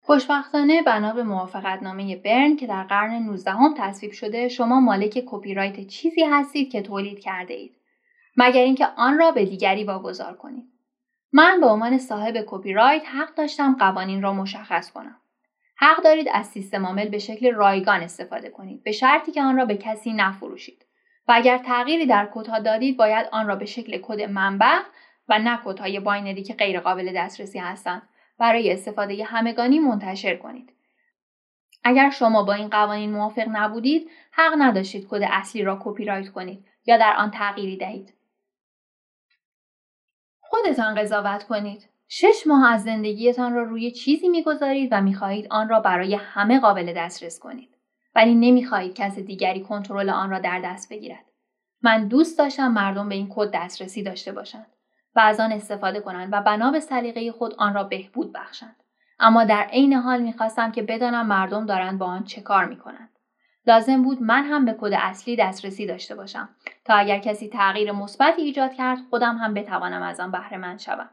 خوشبختانه 0.00 0.82
بنا 0.82 1.12
به 1.12 1.22
موافقتنامه 1.22 2.16
برن 2.16 2.56
که 2.56 2.66
در 2.66 2.82
قرن 2.82 3.22
19 3.22 3.50
هم 3.50 3.74
تصویب 3.78 4.12
شده 4.12 4.48
شما 4.48 4.80
مالک 4.80 5.22
کپی 5.26 5.54
رایت 5.54 5.86
چیزی 5.86 6.22
هستید 6.24 6.72
که 6.72 6.82
تولید 6.82 7.18
کرده 7.18 7.54
اید 7.54 7.72
مگر 8.36 8.60
اینکه 8.60 8.86
آن 8.96 9.18
را 9.18 9.30
به 9.30 9.44
دیگری 9.44 9.84
واگذار 9.84 10.36
کنید. 10.36 10.77
من 11.32 11.60
به 11.60 11.66
عنوان 11.66 11.98
صاحب 11.98 12.44
کپی 12.46 12.72
رایت 12.72 13.06
حق 13.06 13.34
داشتم 13.34 13.76
قوانین 13.78 14.22
را 14.22 14.32
مشخص 14.32 14.90
کنم. 14.90 15.16
حق 15.76 16.02
دارید 16.02 16.28
از 16.32 16.46
سیستم 16.46 16.86
عامل 16.86 17.08
به 17.08 17.18
شکل 17.18 17.54
رایگان 17.54 18.00
استفاده 18.00 18.50
کنید 18.50 18.82
به 18.82 18.92
شرطی 18.92 19.32
که 19.32 19.42
آن 19.42 19.56
را 19.56 19.64
به 19.64 19.76
کسی 19.76 20.12
نفروشید 20.12 20.86
و 21.28 21.32
اگر 21.34 21.58
تغییری 21.58 22.06
در 22.06 22.28
کدها 22.34 22.58
دادید 22.58 22.96
باید 22.96 23.26
آن 23.32 23.46
را 23.46 23.56
به 23.56 23.64
شکل 23.64 23.98
کد 24.02 24.20
منبع 24.20 24.78
و 25.28 25.38
نه 25.38 25.58
کدهای 25.64 26.00
باینری 26.00 26.42
که 26.42 26.54
غیرقابل 26.54 27.12
دسترسی 27.16 27.58
هستند 27.58 28.02
برای 28.38 28.72
استفاده 28.72 29.24
همگانی 29.24 29.78
منتشر 29.78 30.36
کنید. 30.36 30.72
اگر 31.84 32.10
شما 32.10 32.42
با 32.42 32.52
این 32.52 32.68
قوانین 32.68 33.10
موافق 33.10 33.46
نبودید 33.52 34.10
حق 34.30 34.52
نداشتید 34.58 35.06
کد 35.10 35.22
اصلی 35.30 35.62
را 35.62 35.78
کپی 35.84 36.04
رایت 36.04 36.28
کنید 36.28 36.64
یا 36.86 36.96
در 36.96 37.14
آن 37.18 37.30
تغییری 37.30 37.76
دهید 37.76 38.14
خودتان 40.50 40.94
قضاوت 40.94 41.44
کنید. 41.44 41.88
شش 42.08 42.42
ماه 42.46 42.72
از 42.72 42.82
زندگیتان 42.82 43.54
را 43.54 43.62
روی 43.62 43.90
چیزی 43.90 44.28
می‌گذارید 44.28 44.88
و 44.92 45.00
می‌خواهید 45.00 45.46
آن 45.50 45.68
را 45.68 45.80
برای 45.80 46.14
همه 46.14 46.60
قابل 46.60 46.92
دسترس 46.96 47.38
کنید. 47.38 47.74
ولی 48.14 48.34
نمی‌خواهید 48.34 48.94
کس 48.94 49.18
دیگری 49.18 49.60
کنترل 49.60 50.10
آن 50.10 50.30
را 50.30 50.38
در 50.38 50.60
دست 50.64 50.92
بگیرد. 50.92 51.24
من 51.82 52.08
دوست 52.08 52.38
داشتم 52.38 52.72
مردم 52.72 53.08
به 53.08 53.14
این 53.14 53.28
کد 53.30 53.50
دسترسی 53.54 54.02
داشته 54.02 54.32
باشند 54.32 54.66
و 55.16 55.20
از 55.20 55.40
آن 55.40 55.52
استفاده 55.52 56.00
کنند 56.00 56.28
و 56.32 56.42
بنا 56.42 56.70
به 56.70 56.80
سلیقه 56.80 57.32
خود 57.32 57.54
آن 57.58 57.74
را 57.74 57.84
بهبود 57.84 58.32
بخشند. 58.32 58.76
اما 59.20 59.44
در 59.44 59.62
عین 59.62 59.92
حال 59.92 60.22
می‌خواستم 60.22 60.72
که 60.72 60.82
بدانم 60.82 61.26
مردم 61.26 61.66
دارند 61.66 61.98
با 61.98 62.06
آن 62.06 62.24
چه 62.24 62.40
کار 62.40 62.64
می‌کنند. 62.64 63.17
لازم 63.68 64.02
بود 64.02 64.22
من 64.22 64.44
هم 64.44 64.64
به 64.64 64.76
کد 64.80 64.92
اصلی 64.92 65.36
دسترسی 65.36 65.86
داشته 65.86 66.14
باشم 66.14 66.48
تا 66.84 66.94
اگر 66.94 67.18
کسی 67.18 67.48
تغییر 67.48 67.92
مثبتی 67.92 68.42
ایجاد 68.42 68.74
کرد 68.74 68.98
خودم 69.10 69.36
هم 69.36 69.54
بتوانم 69.54 70.02
از 70.02 70.20
آن 70.20 70.30
بهره 70.30 70.56
مند 70.58 70.78
شوم 70.78 71.10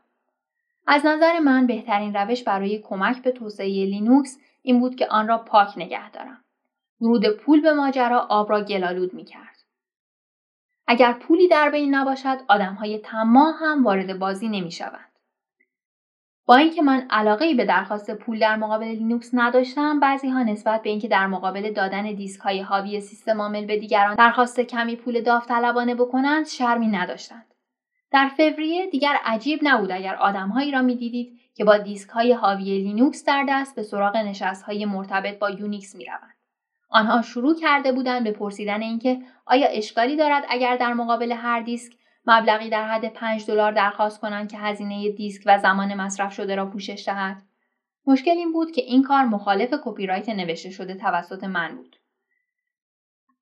از 0.88 1.06
نظر 1.06 1.40
من 1.40 1.68
بهترین 1.68 2.16
روش 2.16 2.44
برای 2.44 2.80
کمک 2.80 3.22
به 3.22 3.32
توسعه 3.32 3.68
لینوکس 3.68 4.40
این 4.62 4.80
بود 4.80 4.96
که 4.96 5.08
آن 5.08 5.28
را 5.28 5.38
پاک 5.38 5.78
نگه 5.78 6.12
دارم 6.12 6.42
ورود 7.02 7.30
پول 7.30 7.62
به 7.62 7.74
ماجرا 7.74 8.20
آب 8.20 8.50
را 8.50 8.62
گل‌آلود 8.62 9.14
می 9.14 9.26
کرد. 9.26 9.56
اگر 10.88 11.14
پولی 11.14 11.48
در 11.48 11.70
بین 11.70 11.96
نباشد 11.96 12.38
آدمهای 12.48 13.00
طماع 13.00 13.54
هم 13.60 13.84
وارد 13.84 14.20
بازی 14.20 14.50
نمی 14.50 14.72
شود. 14.72 15.15
با 16.48 16.56
اینکه 16.56 16.82
من 16.82 17.08
علاقه 17.10 17.54
به 17.54 17.66
درخواست 17.66 18.12
پول 18.12 18.40
در 18.40 18.56
مقابل 18.56 18.86
لینوکس 18.86 19.30
نداشتم 19.34 20.00
بعضی 20.00 20.30
ها 20.30 20.44
نسبت 20.44 20.82
به 20.82 20.90
اینکه 20.90 21.08
در 21.08 21.28
مقابل 21.28 21.74
دادن 21.74 22.14
دیسک 22.14 22.42
های 22.42 22.62
حاوی 22.62 23.02
سیستم 23.02 23.42
عامل 23.42 23.66
به 23.66 23.78
دیگران 23.78 24.16
درخواست 24.16 24.60
کمی 24.60 24.96
پول 24.96 25.22
داوطلبانه 25.22 25.96
بکنند 25.96 26.48
شرمی 26.48 26.88
نداشتند 26.88 27.54
در 28.12 28.32
فوریه 28.38 28.88
دیگر 28.88 29.16
عجیب 29.26 29.60
نبود 29.64 29.92
اگر 29.92 30.16
آدمهایی 30.16 30.72
را 30.72 30.82
می‌دیدید 30.82 31.40
که 31.56 31.64
با 31.66 31.78
دیسک 31.78 32.10
های 32.10 32.34
حاوی 32.34 32.64
لینوکس 32.64 33.26
در 33.26 33.46
دست 33.50 33.76
به 33.76 33.84
سراغ 33.84 34.18
نشست 34.18 34.64
های 34.64 34.86
مرتبط 34.86 35.40
با 35.40 35.50
یونیکس 35.50 35.96
روند. 35.96 36.36
آنها 36.90 37.22
شروع 37.22 37.56
کرده 37.56 37.92
بودند 37.92 38.24
به 38.24 38.32
پرسیدن 38.32 38.82
اینکه 38.82 39.22
آیا 39.46 39.68
اشکالی 39.68 40.16
دارد 40.16 40.44
اگر 40.50 40.78
در 40.78 40.94
مقابل 40.94 41.32
هر 41.32 41.62
دیسک 41.62 41.94
مبلغی 42.28 42.70
در 42.70 42.88
حد 42.88 43.14
5 43.14 43.46
دلار 43.48 43.72
درخواست 43.72 44.22
کنند 44.22 44.52
که 44.52 44.58
هزینه 44.58 45.12
دیسک 45.12 45.44
و 45.46 45.60
زمان 45.60 45.94
مصرف 45.94 46.34
شده 46.34 46.56
را 46.56 46.66
پوشش 46.66 47.04
دهد. 47.06 47.42
مشکل 48.08 48.32
این 48.32 48.54
بود 48.54 48.72
که 48.72 48.82
این 48.82 49.04
کار 49.04 49.26
مخالف 49.26 49.74
کپی 49.84 50.08
رایت 50.08 50.30
نوشته 50.30 50.70
شده 50.70 50.96
توسط 50.96 51.44
من 51.44 51.76
بود. 51.76 51.96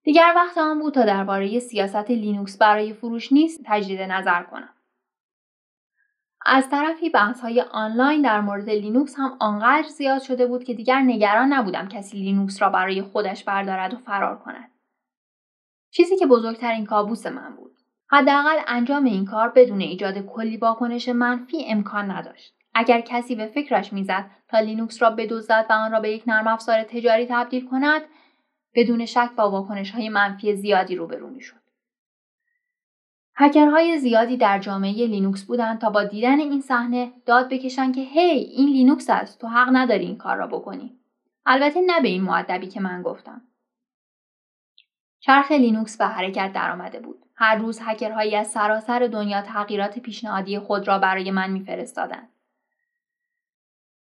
دیگر 0.03 0.33
وقت 0.35 0.57
آن 0.57 0.79
بود 0.79 0.93
تا 0.93 1.05
درباره 1.05 1.59
سیاست 1.59 2.11
لینوکس 2.11 2.57
برای 2.57 2.93
فروش 2.93 3.31
نیست 3.31 3.61
تجدید 3.65 4.01
نظر 4.01 4.43
کنم. 4.43 4.73
از 6.45 6.69
طرفی 6.69 7.09
بحث 7.09 7.41
های 7.41 7.61
آنلاین 7.61 8.21
در 8.21 8.41
مورد 8.41 8.69
لینوکس 8.69 9.15
هم 9.17 9.37
آنقدر 9.39 9.87
زیاد 9.87 10.21
شده 10.21 10.47
بود 10.47 10.63
که 10.63 10.73
دیگر 10.73 10.99
نگران 10.99 11.53
نبودم 11.53 11.87
کسی 11.87 12.17
لینوکس 12.17 12.61
را 12.61 12.69
برای 12.69 13.01
خودش 13.01 13.43
بردارد 13.43 13.93
و 13.93 13.97
فرار 13.97 14.37
کند. 14.37 14.71
چیزی 15.91 16.17
که 16.17 16.25
بزرگترین 16.25 16.85
کابوس 16.85 17.25
من 17.25 17.55
بود. 17.55 17.72
حداقل 18.09 18.59
انجام 18.67 19.03
این 19.03 19.25
کار 19.25 19.49
بدون 19.55 19.81
ایجاد 19.81 20.17
کلی 20.17 20.57
واکنش 20.57 21.09
منفی 21.09 21.65
امکان 21.67 22.11
نداشت. 22.11 22.53
اگر 22.73 23.01
کسی 23.01 23.35
به 23.35 23.45
فکرش 23.45 23.93
می‌زد 23.93 24.25
تا 24.47 24.59
لینوکس 24.59 25.01
را 25.01 25.09
بدزدد 25.09 25.65
و 25.69 25.73
آن 25.73 25.91
را 25.91 25.99
به 25.99 26.11
یک 26.11 26.23
نرم 26.27 26.47
افزار 26.47 26.83
تجاری 26.83 27.25
تبدیل 27.25 27.69
کند 27.69 28.01
بدون 28.75 29.05
شک 29.05 29.29
با 29.37 29.51
واکنش 29.51 29.91
های 29.91 30.09
منفی 30.09 30.55
زیادی 30.55 30.95
روبرو 30.95 31.29
می‌شد. 31.29 31.63
هکرهای 33.35 33.97
زیادی 33.97 34.37
در 34.37 34.59
جامعه 34.59 35.07
لینوکس 35.07 35.43
بودند 35.43 35.79
تا 35.79 35.89
با 35.89 36.03
دیدن 36.03 36.39
این 36.39 36.61
صحنه 36.61 37.13
داد 37.25 37.49
بکشن 37.49 37.91
که 37.91 38.01
هی 38.01 38.39
این 38.39 38.69
لینوکس 38.69 39.09
است 39.09 39.41
تو 39.41 39.47
حق 39.47 39.69
نداری 39.71 40.05
این 40.05 40.17
کار 40.17 40.37
را 40.37 40.47
بکنی. 40.47 40.99
البته 41.45 41.81
نه 41.81 42.01
به 42.01 42.07
این 42.07 42.23
مؤدبی 42.23 42.67
که 42.67 42.79
من 42.79 43.01
گفتم. 43.01 43.41
چرخ 45.25 45.51
لینوکس 45.51 45.97
به 45.97 46.05
حرکت 46.05 46.51
درآمده 46.53 46.99
بود 46.99 47.25
هر 47.35 47.55
روز 47.55 47.79
هکرهایی 47.81 48.35
از 48.35 48.47
سراسر 48.47 48.99
دنیا 49.07 49.41
تغییرات 49.41 49.99
پیشنهادی 49.99 50.59
خود 50.59 50.87
را 50.87 50.99
برای 50.99 51.31
من 51.31 51.51
میفرستادند 51.51 52.29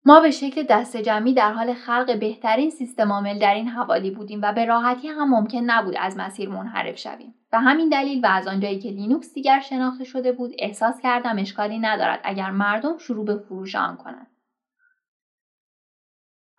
ما 0.05 0.19
به 0.19 0.31
شکل 0.31 0.63
دسته 0.63 0.97
جمعی 0.97 1.33
در 1.33 1.51
حال 1.51 1.73
خلق 1.73 2.19
بهترین 2.19 2.69
سیستم 2.69 3.11
عامل 3.11 3.39
در 3.39 3.53
این 3.53 3.67
حوالی 3.67 4.11
بودیم 4.11 4.39
و 4.43 4.53
به 4.53 4.65
راحتی 4.65 5.07
هم 5.07 5.29
ممکن 5.29 5.57
نبود 5.57 5.95
از 5.99 6.17
مسیر 6.17 6.49
منحرف 6.49 6.97
شویم. 6.97 7.35
به 7.51 7.57
همین 7.59 7.89
دلیل 7.89 8.25
و 8.25 8.27
از 8.27 8.47
آنجایی 8.47 8.79
که 8.79 8.89
لینوکس 8.89 9.33
دیگر 9.33 9.59
شناخته 9.59 10.03
شده 10.03 10.31
بود 10.31 10.51
احساس 10.59 11.01
کردم 11.01 11.39
اشکالی 11.39 11.79
ندارد 11.79 12.19
اگر 12.23 12.51
مردم 12.51 12.97
شروع 12.97 13.25
به 13.25 13.35
فروش 13.35 13.75
آن 13.75 13.97
کنند. 13.97 14.30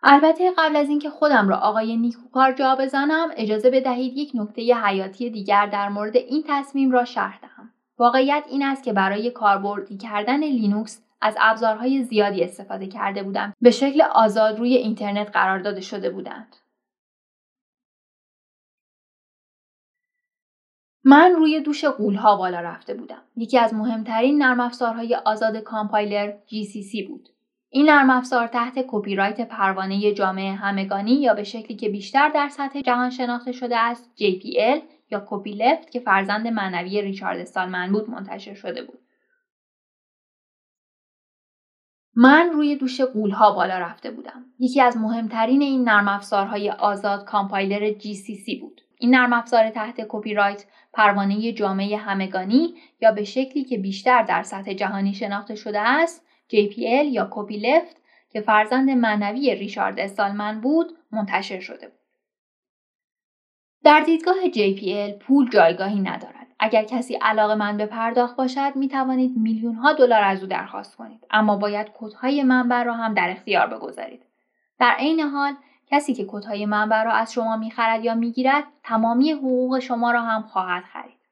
البته 0.05 0.51
قبل 0.57 0.75
از 0.75 0.89
اینکه 0.89 1.09
خودم 1.09 1.49
را 1.49 1.57
آقای 1.57 1.97
نیکوکار 1.97 2.51
جا 2.51 2.75
بزنم 2.75 3.29
اجازه 3.37 3.69
بدهید 3.69 4.17
یک 4.17 4.31
نکته 4.33 4.61
حیاتی 4.61 5.29
دیگر 5.29 5.65
در 5.65 5.89
مورد 5.89 6.17
این 6.17 6.43
تصمیم 6.47 6.91
را 6.91 7.05
شرح 7.05 7.39
دهم. 7.41 7.73
واقعیت 7.97 8.43
این 8.49 8.63
است 8.63 8.83
که 8.83 8.93
برای 8.93 9.31
کاربردی 9.31 9.97
کردن 9.97 10.43
لینوکس 10.43 11.03
از 11.21 11.35
ابزارهای 11.39 12.03
زیادی 12.03 12.43
استفاده 12.43 12.87
کرده 12.87 13.23
بودم 13.23 13.53
به 13.61 13.71
شکل 13.71 14.01
آزاد 14.01 14.59
روی 14.59 14.75
اینترنت 14.75 15.29
قرار 15.33 15.59
داده 15.59 15.81
شده 15.81 16.09
بودند. 16.09 16.55
من 21.03 21.31
روی 21.31 21.61
دوش 21.61 21.85
غولها 21.85 22.35
بالا 22.35 22.59
رفته 22.59 22.93
بودم. 22.93 23.21
یکی 23.35 23.59
از 23.59 23.73
مهمترین 23.73 24.43
نرم 24.43 24.59
افزارهای 24.59 25.15
آزاد 25.15 25.57
کامپایلر 25.57 26.31
GCC 26.31 27.07
بود. 27.07 27.32
این 27.75 27.89
نرم 27.89 28.09
افزار 28.09 28.47
تحت 28.47 28.85
کپی 28.87 29.15
رایت 29.15 29.41
پروانه 29.41 30.13
جامعه 30.13 30.51
همگانی 30.51 31.11
یا 31.11 31.33
به 31.33 31.43
شکلی 31.43 31.77
که 31.77 31.89
بیشتر 31.89 32.29
در 32.29 32.49
سطح 32.49 32.81
جهان 32.81 33.09
شناخته 33.09 33.51
شده 33.51 33.77
است 33.77 34.11
GPL 34.17 34.81
یا 35.11 35.25
copyleft 35.27 35.91
که 35.91 35.99
فرزند 35.99 36.47
معنوی 36.47 37.01
ریچارد 37.01 37.39
استالمن 37.39 37.91
بود 37.91 38.09
منتشر 38.09 38.53
شده 38.53 38.83
بود. 38.83 38.99
من 42.15 42.49
روی 42.53 42.75
دوش 42.75 43.01
غول‌ها 43.01 43.51
بالا 43.51 43.77
رفته 43.77 44.11
بودم. 44.11 44.45
یکی 44.59 44.81
از 44.81 44.97
مهمترین 44.97 45.61
این 45.61 45.83
نرم 45.83 46.07
افزارهای 46.07 46.71
آزاد 46.71 47.25
کامپایلر 47.25 47.91
GCC 47.91 48.61
بود. 48.61 48.81
این 48.97 49.15
نرم 49.15 49.33
افزار 49.33 49.69
تحت 49.69 50.01
کپی 50.09 50.33
رایت 50.33 50.65
پروانه 50.93 51.53
جامعه 51.53 51.97
همگانی 51.97 52.73
یا 53.01 53.11
به 53.11 53.23
شکلی 53.23 53.63
که 53.63 53.77
بیشتر 53.77 54.23
در 54.23 54.43
سطح 54.43 54.73
جهانی 54.73 55.13
شناخته 55.13 55.55
شده 55.55 55.79
است 55.79 56.25
JPL 56.51 57.05
یا 57.11 57.27
کپی 57.31 57.57
لفت 57.57 57.97
که 58.29 58.41
فرزند 58.41 58.89
معنوی 58.89 59.55
ریشارد 59.55 59.99
استالمن 59.99 60.61
بود 60.61 60.97
منتشر 61.11 61.59
شده 61.59 61.87
بود. 61.87 61.99
در 63.83 63.99
دیدگاه 63.99 64.35
JPL 64.35 65.11
پول 65.19 65.49
جایگاهی 65.49 65.99
ندارد. 65.99 66.43
اگر 66.59 66.83
کسی 66.83 67.15
علاقه 67.15 67.55
من 67.55 67.77
به 67.77 67.85
پرداخت 67.85 68.35
باشد 68.35 68.71
می 68.75 68.87
توانید 68.87 69.37
میلیون 69.37 69.75
ها 69.75 69.93
دلار 69.93 70.23
از 70.23 70.41
او 70.41 70.47
درخواست 70.47 70.95
کنید 70.95 71.25
اما 71.31 71.57
باید 71.57 71.87
کدهای 71.93 72.43
منبع 72.43 72.83
را 72.83 72.93
هم 72.93 73.13
در 73.13 73.29
اختیار 73.29 73.67
بگذارید 73.67 74.25
در 74.79 74.95
عین 74.99 75.19
حال 75.19 75.53
کسی 75.87 76.13
که 76.13 76.25
کدهای 76.27 76.65
منبع 76.65 77.03
را 77.03 77.11
از 77.11 77.33
شما 77.33 77.57
می‌خرد 77.57 78.05
یا 78.05 78.15
می‌گیرد 78.15 78.63
تمامی 78.83 79.31
حقوق 79.31 79.79
شما 79.79 80.11
را 80.11 80.21
هم 80.21 80.41
خواهد 80.41 80.83
خرید 80.83 81.22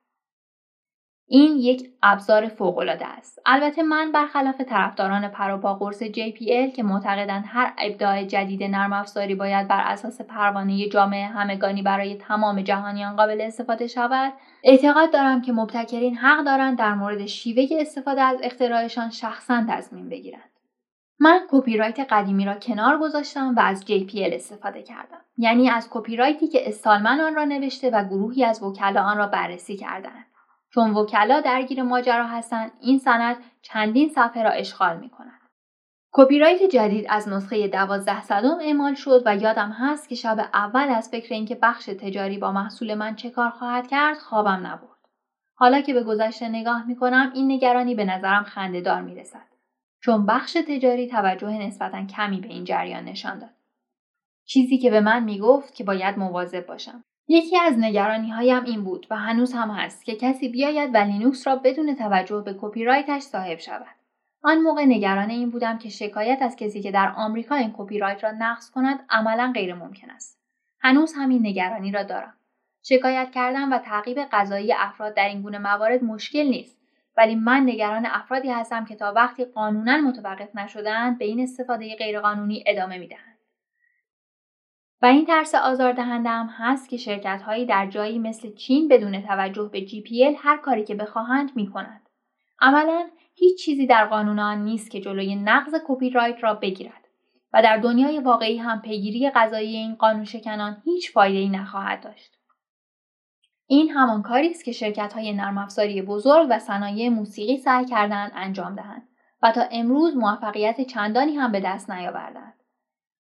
این 1.34 1.58
یک 1.58 1.90
ابزار 2.04 2.48
فوقالعاده 2.48 3.06
است. 3.06 3.42
البته 3.46 3.84
من 3.84 4.12
برخلاف 4.12 4.62
طرفداران 4.62 5.28
پروپا 5.28 5.74
قرص 5.74 6.04
JPL 6.04 6.76
که 6.76 6.84
معتقدند 6.84 7.44
هر 7.48 7.74
ابداع 7.78 8.24
جدید 8.24 8.64
نرم 8.64 8.94
افزاری 8.94 9.36
باید 9.36 9.68
بر 9.68 9.82
اساس 9.82 10.22
پروانه 10.22 10.90
جامعه 10.90 11.26
همگانی 11.26 11.82
برای 11.82 12.16
تمام 12.16 12.62
جهانیان 12.62 13.16
قابل 13.16 13.42
استفاده 13.42 13.88
شود 13.88 14.34
اعتقاد 14.64 15.14
دارم 15.14 15.42
که 15.42 15.52
مبتکرین 15.52 16.18
حق 16.18 16.46
دارند 16.46 16.78
در 16.78 16.94
مورد 16.94 17.26
شیوه 17.26 17.68
استفاده 17.80 18.22
از 18.22 18.40
اختراعشان 18.44 19.10
شخصا 19.10 19.66
تصمیم 19.70 20.10
بگیرند. 20.10 20.52
من 21.20 21.40
کپی 21.50 21.78
رایت 21.78 22.00
قدیمی 22.00 22.46
را 22.46 22.56
کنار 22.56 22.98
گذاشتم 22.98 23.56
و 23.58 23.60
از 23.60 23.84
JPL 23.84 24.34
استفاده 24.34 24.84
کردم. 24.84 25.22
یعنی 25.38 25.70
از 25.70 25.88
کپی 25.92 26.16
رایتی 26.16 26.48
که 26.48 26.68
استالمن 26.68 27.22
آن 27.22 27.36
را 27.36 27.44
نوشته 27.44 27.90
و 27.90 28.04
گروهی 28.04 28.46
از 28.46 28.64
وکلا 28.64 29.02
آن 29.02 29.18
را 29.18 29.28
بررسی 29.28 29.78
کردند. 29.78 30.31
چون 30.74 30.92
وکلا 30.92 31.42
درگیر 31.42 31.84
ماجرا 31.84 32.28
هستند 32.28 32.72
این 32.82 32.98
سند 32.98 33.36
چندین 33.62 34.10
صفحه 34.10 34.44
را 34.44 34.50
اشغال 34.50 34.98
می 34.98 35.10
کند. 35.10 35.42
کپی 36.14 36.40
رایت 36.40 36.64
جدید 36.64 37.06
از 37.10 37.30
نسخه 37.30 37.68
12 37.68 38.22
صدم 38.22 38.58
اعمال 38.62 38.94
شد 38.94 39.24
و 39.26 39.36
یادم 39.36 39.72
هست 39.72 40.10
که 40.10 40.16
شب 40.16 40.50
اول 40.54 40.90
از 40.90 41.10
فکر 41.10 41.34
اینکه 41.34 41.56
بخش 41.56 41.86
تجاری 41.86 42.38
با 42.38 42.52
محصول 42.52 42.94
من 42.94 43.16
چه 43.16 43.30
کار 43.30 43.50
خواهد 43.50 43.88
کرد 43.88 44.18
خوابم 44.18 44.68
نبرد. 44.68 44.92
حالا 45.56 45.82
که 45.82 45.94
به 45.94 46.04
گذشته 46.04 46.50
نگاه 46.50 46.88
می 46.88 46.96
کنم 46.96 47.32
این 47.36 47.52
نگرانی 47.52 47.96
به 47.96 48.06
نظرم 48.06 48.44
خندهدار 48.44 49.02
می 49.02 49.16
رسد. 49.16 49.48
چون 50.00 50.26
بخش 50.26 50.58
تجاری 50.68 51.08
توجه 51.08 51.50
نسبتا 51.50 52.06
کمی 52.06 52.42
به 52.42 52.48
این 52.48 52.64
جریان 52.64 53.04
نشان 53.04 53.40
داد. 53.40 53.50
چیزی 54.46 54.78
که 54.78 54.92
به 54.92 55.02
من 55.02 55.24
می 55.24 55.40
گفت 55.40 55.76
که 55.76 55.84
باید 55.84 56.18
مواظب 56.18 56.66
باشم. 56.66 57.04
یکی 57.28 57.60
از 57.60 57.80
نگرانی 57.80 58.30
هایم 58.30 58.64
این 58.64 58.84
بود 58.84 59.08
و 59.10 59.16
هنوز 59.16 59.54
هم 59.54 59.70
هست 59.70 60.06
که 60.06 60.16
کسی 60.16 60.50
بیاید 60.50 60.96
و 60.96 60.98
لینوکس 60.98 61.48
را 61.48 61.56
بدون 61.56 61.96
توجه 61.96 62.42
به 62.46 62.56
کپی 62.62 62.84
رایتش 62.84 63.22
صاحب 63.22 63.60
شود. 63.60 63.96
آن 64.44 64.58
موقع 64.58 64.86
نگران 64.86 65.30
این 65.30 65.50
بودم 65.50 65.78
که 65.78 65.90
شکایت 65.90 66.42
از 66.42 66.56
کسی 66.56 66.82
که 66.82 66.92
در 66.92 67.14
آمریکا 67.16 67.56
این 67.56 67.74
کپی 67.78 68.00
رایت 68.00 68.24
را 68.24 68.32
نقض 68.32 68.72
کند 68.72 69.06
عملا 69.10 69.52
غیر 69.56 69.74
ممکن 69.74 70.10
است. 70.10 70.40
هنوز 70.80 71.14
همین 71.18 71.48
نگرانی 71.48 71.92
را 71.92 72.04
دارم. 72.04 72.34
شکایت 72.84 73.32
کردن 73.32 73.74
و 73.74 73.78
تعقیب 73.78 74.20
قضایی 74.32 74.74
افراد 74.74 75.14
در 75.14 75.28
این 75.28 75.42
گونه 75.42 75.58
موارد 75.58 76.04
مشکل 76.04 76.44
نیست 76.44 76.78
ولی 77.18 77.36
من 77.36 77.64
نگران 77.64 78.06
افرادی 78.06 78.50
هستم 78.50 78.86
که 78.86 78.96
تا 78.96 79.14
وقتی 79.14 79.46
قانونا 79.46 79.98
متوقف 79.98 80.56
نشدهاند 80.56 81.18
به 81.18 81.26
این 81.26 81.40
استفاده 81.40 81.96
غیرقانونی 81.96 82.64
ادامه 82.68 82.98
می‌دهند 82.98 83.31
و 85.02 85.06
این 85.06 85.26
ترس 85.26 85.56
آزاردهنده 85.56 86.30
هم 86.30 86.50
هست 86.58 86.90
که 86.90 86.98
شرکت 86.98 87.42
هایی 87.42 87.66
در 87.66 87.88
جایی 87.88 88.20
مثل 88.20 88.54
چین 88.54 88.88
بدون 88.88 89.22
توجه 89.22 89.70
به 89.72 89.88
GPL 89.88 90.36
هر 90.38 90.58
کاری 90.58 90.84
که 90.84 90.96
بخواهند 90.96 91.52
می 91.56 91.72
کنند. 91.72 92.10
عملا 92.60 93.08
هیچ 93.36 93.66
چیزی 93.66 93.88
در 93.88 94.06
قانون 94.06 94.40
آن 94.40 94.64
نیست 94.64 94.92
که 94.92 95.02
جلوی 95.02 95.36
نقض 95.36 95.76
کپی 95.88 96.10
رایت 96.10 96.44
را 96.44 96.54
بگیرد 96.54 97.08
و 97.54 97.62
در 97.62 97.78
دنیای 97.78 98.20
واقعی 98.20 98.58
هم 98.58 98.82
پیگیری 98.82 99.30
قضایی 99.30 99.78
این 99.78 99.96
قانون 99.96 100.24
شکنان 100.24 100.82
هیچ 100.86 101.12
فایده 101.12 101.40
ای 101.40 101.50
نخواهد 101.50 102.04
داشت. 102.04 102.38
این 103.68 103.90
همان 103.90 104.22
کاری 104.22 104.50
است 104.50 104.66
که 104.66 104.72
شرکت 104.72 105.14
های 105.14 105.34
نرم 105.34 105.58
افزاری 105.58 106.02
بزرگ 106.02 106.48
و 106.50 106.60
صنایع 106.60 107.10
موسیقی 107.10 107.58
سعی 107.58 107.86
کردند 107.86 108.32
انجام 108.36 108.76
دهند 108.76 109.08
و 109.42 109.52
تا 109.52 109.62
امروز 109.72 110.18
موفقیت 110.18 110.82
چندانی 110.82 111.36
هم 111.36 111.52
به 111.52 111.60
دست 111.60 111.92
نیاوردند. 111.92 112.61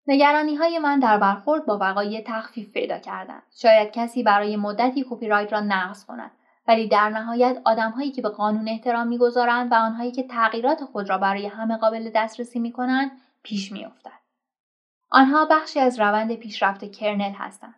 نگرانی 0.07 0.55
های 0.55 0.79
من 0.79 0.99
در 0.99 1.19
برخورد 1.19 1.67
با 1.67 1.79
وقایع 1.79 2.23
تخفیف 2.27 2.73
پیدا 2.73 2.99
کردند. 2.99 3.43
شاید 3.55 3.91
کسی 3.93 4.23
برای 4.23 4.57
مدتی 4.57 5.07
کپی 5.11 5.29
رایت 5.29 5.53
را 5.53 5.61
نقض 5.61 6.05
کند 6.05 6.31
ولی 6.69 6.89
در 6.89 7.09
نهایت 7.09 7.61
آدمهایی 7.65 8.11
که 8.11 8.23
به 8.23 8.29
قانون 8.29 8.69
احترام 8.69 9.07
می‌گذارند 9.07 9.73
و 9.73 9.75
آنهایی 9.75 10.13
که 10.13 10.23
تغییرات 10.23 10.85
خود 10.85 11.11
را 11.11 11.19
برای 11.19 11.47
همه 11.47 11.77
قابل 11.77 12.11
دسترسی 12.15 12.59
می 12.59 12.73
کنند 12.73 13.11
پیش 13.43 13.73
میافتد. 13.73 14.21
آنها 15.11 15.45
بخشی 15.45 15.81
از 15.81 16.01
روند 16.01 16.35
پیشرفت 16.35 16.93
کرنل 16.93 17.33
هستند. 17.33 17.75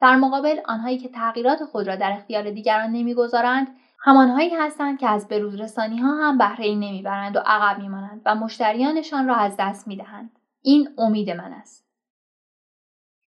در 0.00 0.16
مقابل 0.16 0.60
آنهایی 0.64 0.98
که 0.98 1.08
تغییرات 1.08 1.64
خود 1.64 1.88
را 1.88 1.96
در 1.96 2.12
اختیار 2.12 2.50
دیگران 2.50 2.90
نمی‌گذارند 2.90 3.76
همانهایی 4.00 4.50
هستند 4.50 4.98
که 4.98 5.08
از 5.08 5.28
بروز 5.28 5.60
رسانی 5.60 5.98
ها 5.98 6.14
هم 6.14 6.38
بهره 6.38 6.64
ای 6.64 6.74
نمی‌برند 6.74 7.36
و 7.36 7.40
عقب 7.46 7.78
میمانند 7.78 8.22
و 8.24 8.34
مشتریانشان 8.34 9.28
را 9.28 9.36
از 9.36 9.54
دست 9.58 9.88
می‌دهند. 9.88 10.30
این 10.62 10.88
امید 10.98 11.30
من 11.30 11.52
است. 11.52 11.86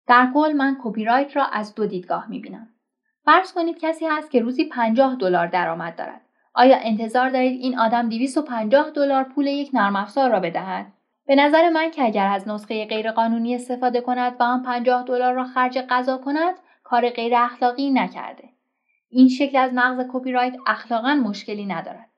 در 0.06 0.30
کل 0.34 0.52
من 0.52 0.76
کپی 0.82 1.04
رایت 1.04 1.36
را 1.36 1.44
از 1.44 1.74
دو 1.74 1.86
دیدگاه 1.86 2.30
می 2.30 2.40
بینم. 2.40 2.68
فرض 3.24 3.52
کنید 3.52 3.78
کسی 3.78 4.06
هست 4.06 4.30
که 4.30 4.40
روزی 4.40 4.64
50 4.64 5.16
دلار 5.16 5.46
درآمد 5.46 5.96
دارد. 5.96 6.20
آیا 6.54 6.78
انتظار 6.80 7.30
دارید 7.30 7.60
این 7.60 7.78
آدم 7.78 8.08
250 8.08 8.90
دلار 8.90 9.24
پول 9.24 9.46
یک 9.46 9.70
نرم 9.72 9.96
افزار 9.96 10.30
را 10.30 10.40
بدهد؟ 10.40 10.86
به 11.26 11.34
نظر 11.34 11.70
من 11.70 11.90
که 11.90 12.04
اگر 12.04 12.26
از 12.26 12.48
نسخه 12.48 12.86
غیرقانونی 12.86 13.54
استفاده 13.54 14.00
کند 14.00 14.36
و 14.40 14.42
آن 14.42 14.62
50 14.62 15.04
دلار 15.04 15.32
را 15.32 15.44
خرج 15.44 15.78
غذا 15.78 16.18
کند، 16.18 16.54
کار 16.84 17.10
غیر 17.10 17.34
اخلاقی 17.36 17.90
نکرده. 17.90 18.48
این 19.10 19.28
شکل 19.28 19.58
از 19.58 19.74
نقض 19.74 20.06
کپی 20.12 20.32
رایت 20.32 20.54
اخلاقا 20.66 21.14
مشکلی 21.14 21.66
ندارد. 21.66 22.08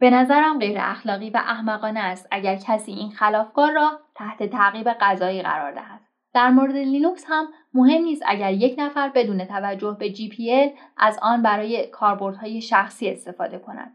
به 0.00 0.10
نظرم 0.10 0.58
غیر 0.58 0.76
اخلاقی 0.80 1.30
و 1.30 1.36
احمقانه 1.36 2.00
است 2.00 2.28
اگر 2.30 2.56
کسی 2.56 2.92
این 2.92 3.10
خلافکار 3.10 3.72
را 3.72 4.00
تحت 4.14 4.42
تعقیب 4.42 4.88
قضایی 4.88 5.42
قرار 5.42 5.72
دهد. 5.72 6.00
در 6.34 6.50
مورد 6.50 6.76
لینوکس 6.76 7.24
هم 7.28 7.48
مهم 7.74 8.02
نیست 8.02 8.22
اگر 8.26 8.52
یک 8.52 8.74
نفر 8.78 9.08
بدون 9.08 9.44
توجه 9.44 9.96
به 10.00 10.12
GPL 10.14 10.78
از 10.96 11.18
آن 11.22 11.42
برای 11.42 11.86
کاربردهای 11.86 12.60
شخصی 12.60 13.10
استفاده 13.10 13.58
کند. 13.58 13.94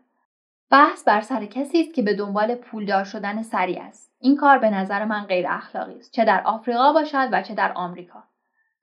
بحث 0.72 1.04
بر 1.04 1.22
سر 1.22 1.46
کسی 1.46 1.82
است 1.82 1.94
که 1.94 2.02
به 2.02 2.14
دنبال 2.14 2.56
پولدار 2.56 3.04
شدن 3.04 3.42
سریع 3.42 3.82
است. 3.82 4.12
این 4.20 4.36
کار 4.36 4.58
به 4.58 4.70
نظر 4.70 5.06
من 5.06 5.24
غیر 5.24 5.46
اخلاقی 5.50 5.96
است 5.96 6.12
چه 6.12 6.26
در 6.26 6.42
آفریقا 6.46 6.94
باشد 6.94 7.30
و 7.32 7.42
چه 7.42 7.56
در 7.56 7.72
آمریکا. 7.74 8.24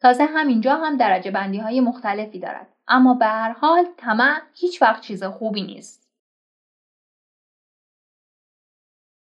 تازه 0.00 0.24
همینجا 0.24 0.76
هم 0.76 0.96
درجه 0.96 1.30
بندی 1.30 1.58
های 1.58 1.80
مختلفی 1.80 2.38
دارد. 2.38 2.68
اما 2.88 3.14
به 3.14 3.26
هر 3.26 3.52
حال 3.52 3.87
طمع 3.96 4.40
هیچ 4.54 4.82
وقت 4.82 5.02
چیز 5.02 5.24
خوبی 5.24 5.62
نیست. 5.62 6.02